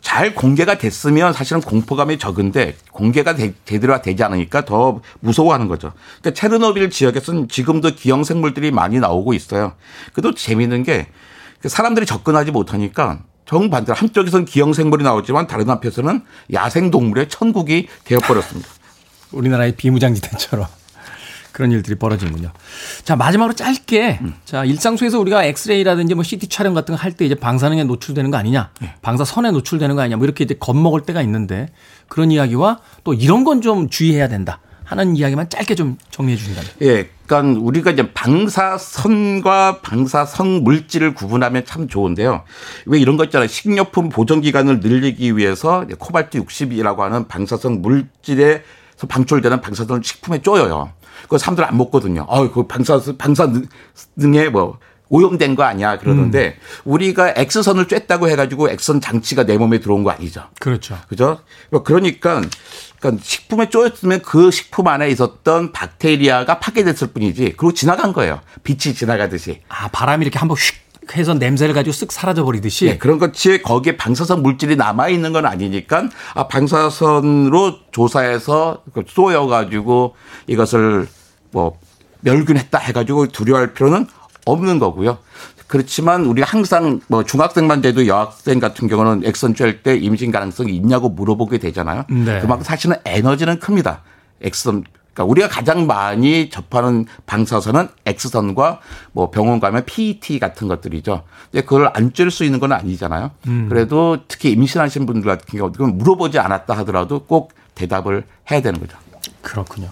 잘 0.00 0.34
공개가 0.34 0.78
됐으면 0.78 1.32
사실은 1.32 1.60
공포감이 1.60 2.18
적은데 2.18 2.76
공개가 2.90 3.34
되, 3.34 3.54
제대로 3.64 4.00
되지 4.00 4.22
않으니까 4.24 4.64
더 4.64 5.00
무서워하는 5.20 5.68
거죠. 5.68 5.92
그러니까 6.20 6.40
체르노빌 6.40 6.90
지역에서는 6.90 7.48
지금도 7.48 7.94
기형 7.94 8.24
생물들이 8.24 8.70
많이 8.70 8.98
나오고 8.98 9.34
있어요. 9.34 9.74
그래도 10.12 10.34
재미있는 10.34 10.82
게그 10.82 11.68
사람들이 11.68 12.06
접근하지 12.06 12.50
못하니까 12.50 13.20
정반대로 13.44 13.96
한쪽에서는 13.96 14.44
기형 14.46 14.72
생물이 14.72 15.04
나오지만 15.04 15.46
다른 15.46 15.68
한편에서는 15.68 16.22
야생 16.52 16.90
동물의 16.90 17.28
천국이 17.28 17.88
되어버렸습니다. 18.04 18.68
우리나라의 19.32 19.76
비무장지대처럼 19.76 20.66
그런 21.52 21.72
일들이 21.72 21.96
벌어지는군요. 21.96 22.50
자, 23.04 23.16
마지막으로 23.16 23.54
짧게. 23.54 24.20
자, 24.44 24.64
일상 24.64 24.96
속에서 24.96 25.18
우리가 25.20 25.44
엑스레이라든지 25.44 26.14
뭐 26.14 26.22
CT 26.24 26.48
촬영 26.48 26.74
같은 26.74 26.94
거 26.94 27.00
할 27.00 27.12
때 27.12 27.24
이제 27.26 27.34
방사능에 27.34 27.84
노출되는 27.84 28.30
거 28.30 28.36
아니냐. 28.36 28.70
방사선에 29.02 29.50
노출되는 29.50 29.94
거 29.96 30.02
아니냐. 30.02 30.16
뭐 30.16 30.24
이렇게 30.24 30.44
이제 30.44 30.54
겁먹을 30.58 31.02
때가 31.02 31.22
있는데 31.22 31.68
그런 32.08 32.30
이야기와 32.30 32.80
또 33.04 33.14
이런 33.14 33.44
건 33.44 33.60
좀 33.60 33.88
주의해야 33.90 34.28
된다. 34.28 34.60
하는 34.84 35.14
이야기만 35.16 35.48
짧게 35.50 35.76
좀 35.76 35.98
정리해 36.10 36.36
주신다면. 36.36 36.70
예, 36.82 37.08
그러니까 37.26 37.60
우리가 37.60 37.92
이제 37.92 38.12
방사선과 38.12 39.80
방사성 39.82 40.64
물질을 40.64 41.14
구분하면 41.14 41.64
참 41.64 41.86
좋은데요. 41.88 42.42
왜 42.86 42.98
이런 42.98 43.16
거 43.16 43.24
있잖아요. 43.24 43.46
식료품 43.48 44.08
보존 44.08 44.40
기간을 44.40 44.80
늘리기 44.80 45.36
위해서 45.36 45.86
코발트 45.98 46.42
60이라고 46.42 46.98
하는 46.98 47.28
방사성 47.28 47.82
물질의 47.82 48.62
방출되는 49.08 49.60
방사선을 49.60 50.02
식품에 50.04 50.42
쪼여요. 50.42 50.90
그거 51.22 51.38
사람들 51.38 51.64
안 51.64 51.76
먹거든요. 51.76 52.26
아유, 52.28 52.50
그 52.52 52.66
방사선, 52.66 53.18
방사능에 53.18 54.48
뭐, 54.50 54.78
오염된 55.10 55.56
거 55.56 55.64
아니야 55.64 55.98
그러는데 55.98 56.56
음. 56.56 56.92
우리가 56.92 57.34
X선을 57.36 57.88
쬐다고 57.88 58.28
해가지고 58.28 58.70
X선 58.70 59.00
장치가 59.00 59.44
내 59.44 59.58
몸에 59.58 59.80
들어온 59.80 60.04
거 60.04 60.10
아니죠. 60.10 60.44
그렇죠. 60.60 60.96
그죠? 61.08 61.40
그러니까, 61.84 62.40
그러니까 63.00 63.22
식품에 63.22 63.68
쪼였으면 63.68 64.22
그 64.22 64.50
식품 64.50 64.86
안에 64.86 65.10
있었던 65.10 65.72
박테리아가 65.72 66.60
파괴됐을 66.60 67.08
뿐이지 67.08 67.42
그리고 67.56 67.74
지나간 67.74 68.12
거예요. 68.12 68.40
빛이 68.62 68.94
지나가듯이. 68.94 69.60
아, 69.68 69.88
바람이 69.88 70.24
이렇게 70.24 70.38
한번 70.38 70.56
휙 70.56 70.89
해서 71.16 71.34
냄새를 71.34 71.74
가지고 71.74 71.94
쓱 71.94 72.10
사라져 72.10 72.44
버리듯이. 72.44 72.86
네, 72.86 72.98
그런 72.98 73.18
것이 73.18 73.62
거기에 73.62 73.96
방사선 73.96 74.42
물질이 74.42 74.76
남아 74.76 75.08
있는 75.08 75.32
건 75.32 75.46
아니니까 75.46 76.08
아, 76.34 76.48
방사선으로 76.48 77.78
조사해서 77.92 78.82
그 78.92 79.04
쏘여 79.06 79.46
가지고 79.46 80.14
이것을 80.46 81.08
뭐 81.50 81.78
멸균했다 82.20 82.78
해 82.78 82.92
가지고 82.92 83.28
두려워할 83.28 83.72
필요는 83.74 84.06
없는 84.46 84.78
거고요. 84.78 85.18
그렇지만 85.66 86.26
우리 86.26 86.42
항상 86.42 87.00
뭐 87.06 87.22
중학생만 87.22 87.80
돼도 87.80 88.08
여학생 88.08 88.58
같은 88.58 88.88
경우는 88.88 89.24
액선 89.24 89.54
쬐때 89.54 90.02
임신 90.02 90.32
가능성이 90.32 90.74
있냐고 90.74 91.08
물어보게 91.08 91.58
되잖아요. 91.58 92.04
네. 92.10 92.40
그만큼 92.40 92.64
사실은 92.64 92.96
에너지는 93.04 93.60
큽니다. 93.60 94.02
액선 94.42 94.84
그러니까 95.20 95.24
우리가 95.24 95.48
가장 95.48 95.86
많이 95.86 96.50
접하는 96.50 97.06
방사선은 97.26 97.88
X선과 98.06 98.80
뭐 99.12 99.30
병원 99.30 99.60
가면 99.60 99.84
PET 99.84 100.38
같은 100.38 100.68
것들이죠. 100.68 101.22
근데 101.50 101.64
그걸 101.64 101.90
안 101.94 102.12
쬐를 102.12 102.30
수 102.30 102.44
있는 102.44 102.60
건 102.60 102.72
아니잖아요. 102.72 103.30
음. 103.46 103.68
그래도 103.68 104.18
특히 104.28 104.52
임신하신 104.52 105.06
분들 105.06 105.28
같은 105.28 105.58
경우는 105.58 105.98
물어보지 105.98 106.38
않았다 106.38 106.76
하더라도 106.78 107.24
꼭 107.24 107.52
대답을 107.74 108.24
해야 108.50 108.62
되는 108.62 108.80
거죠. 108.80 108.96
그렇군요. 109.42 109.88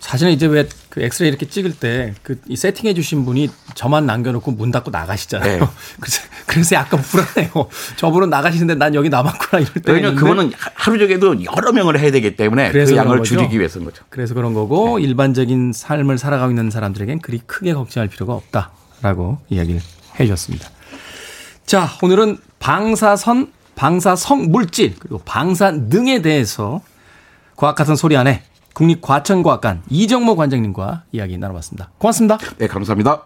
사실은 0.00 0.32
이제 0.32 0.46
왜 0.46 0.68
그 0.96 1.02
엑스레이 1.02 1.28
이렇게 1.28 1.46
찍을 1.46 1.72
때 1.78 2.14
그 2.22 2.36
이 2.48 2.56
세팅해 2.56 2.94
주신 2.94 3.24
분이 3.26 3.50
저만 3.74 4.06
남겨놓고 4.06 4.50
문 4.52 4.70
닫고 4.70 4.90
나가시잖아요. 4.90 5.58
네. 5.60 5.66
그래서, 6.00 6.22
그래서 6.46 6.76
약간 6.76 7.02
불안해요. 7.02 7.50
저분은 7.96 8.30
나가시는데 8.30 8.76
난 8.76 8.94
여기 8.94 9.08
남았구나 9.10 9.60
이럴 9.60 9.74
때. 9.74 9.92
왜냐면 9.92 10.16
그거는 10.16 10.52
하루 10.74 10.98
종일도 10.98 11.44
여러 11.44 11.72
명을 11.72 11.98
해야 12.00 12.10
되기 12.10 12.34
때문에 12.36 12.68
그 12.68 12.72
그래서 12.72 12.92
그런 12.94 13.06
양을? 13.08 13.22
줄이기 13.24 13.58
위해서인 13.58 13.84
거죠. 13.84 14.04
그래서 14.08 14.32
그런 14.34 14.54
거고 14.54 14.98
네. 14.98 15.04
일반적인 15.04 15.72
삶을 15.74 16.16
살아가고 16.18 16.50
있는 16.50 16.70
사람들에겐 16.70 17.20
그리 17.20 17.38
크게 17.46 17.74
걱정할 17.74 18.08
필요가 18.08 18.32
없다라고 18.34 19.38
이야기를 19.50 19.80
해 20.18 20.24
주셨습니다. 20.24 20.70
자, 21.66 21.90
오늘은 22.02 22.38
방사선, 22.58 23.52
방사성 23.74 24.50
물질, 24.50 24.94
그리고 24.98 25.18
방사능에 25.24 26.22
대해서 26.22 26.80
과학 27.56 27.74
같은 27.74 27.96
소리 27.96 28.16
안에 28.16 28.42
국립과천과학관 28.76 29.84
이정모 29.88 30.36
관장님과 30.36 31.04
이야기 31.12 31.38
나눠봤습니다. 31.38 31.92
고맙습니다. 31.96 32.36
네, 32.58 32.66
감사합니다. 32.66 33.22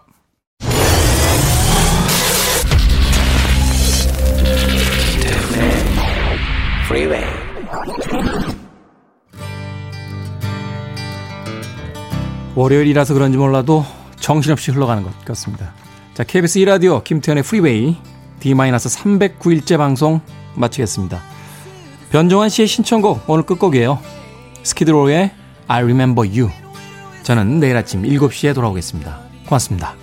월요일이라서 12.55 13.13
그런지 13.13 13.37
몰라도 13.37 13.83
정신없이 14.19 14.71
흘러가는 14.71 15.03
것 15.03 15.25
같습니다. 15.25 15.73
자, 16.13 16.23
KBS 16.23 16.59
2라디오 16.59 17.03
김태현의 17.03 17.43
프리웨이 17.43 17.97
D-309일째 18.39 19.77
방송 19.77 20.21
마치겠습니다. 20.55 21.19
변종환 22.09 22.47
씨의 22.49 22.67
신청곡 22.67 23.29
오늘 23.29 23.45
끝곡이에요. 23.45 23.99
스키드로의 24.63 25.40
I 25.71 25.83
Remember 25.83 26.29
You. 26.29 26.49
저는 27.23 27.61
내일 27.61 27.77
아침 27.77 28.01
7시에 28.01 28.53
돌아오겠습니다. 28.53 29.21
고맙습니다. 29.45 30.00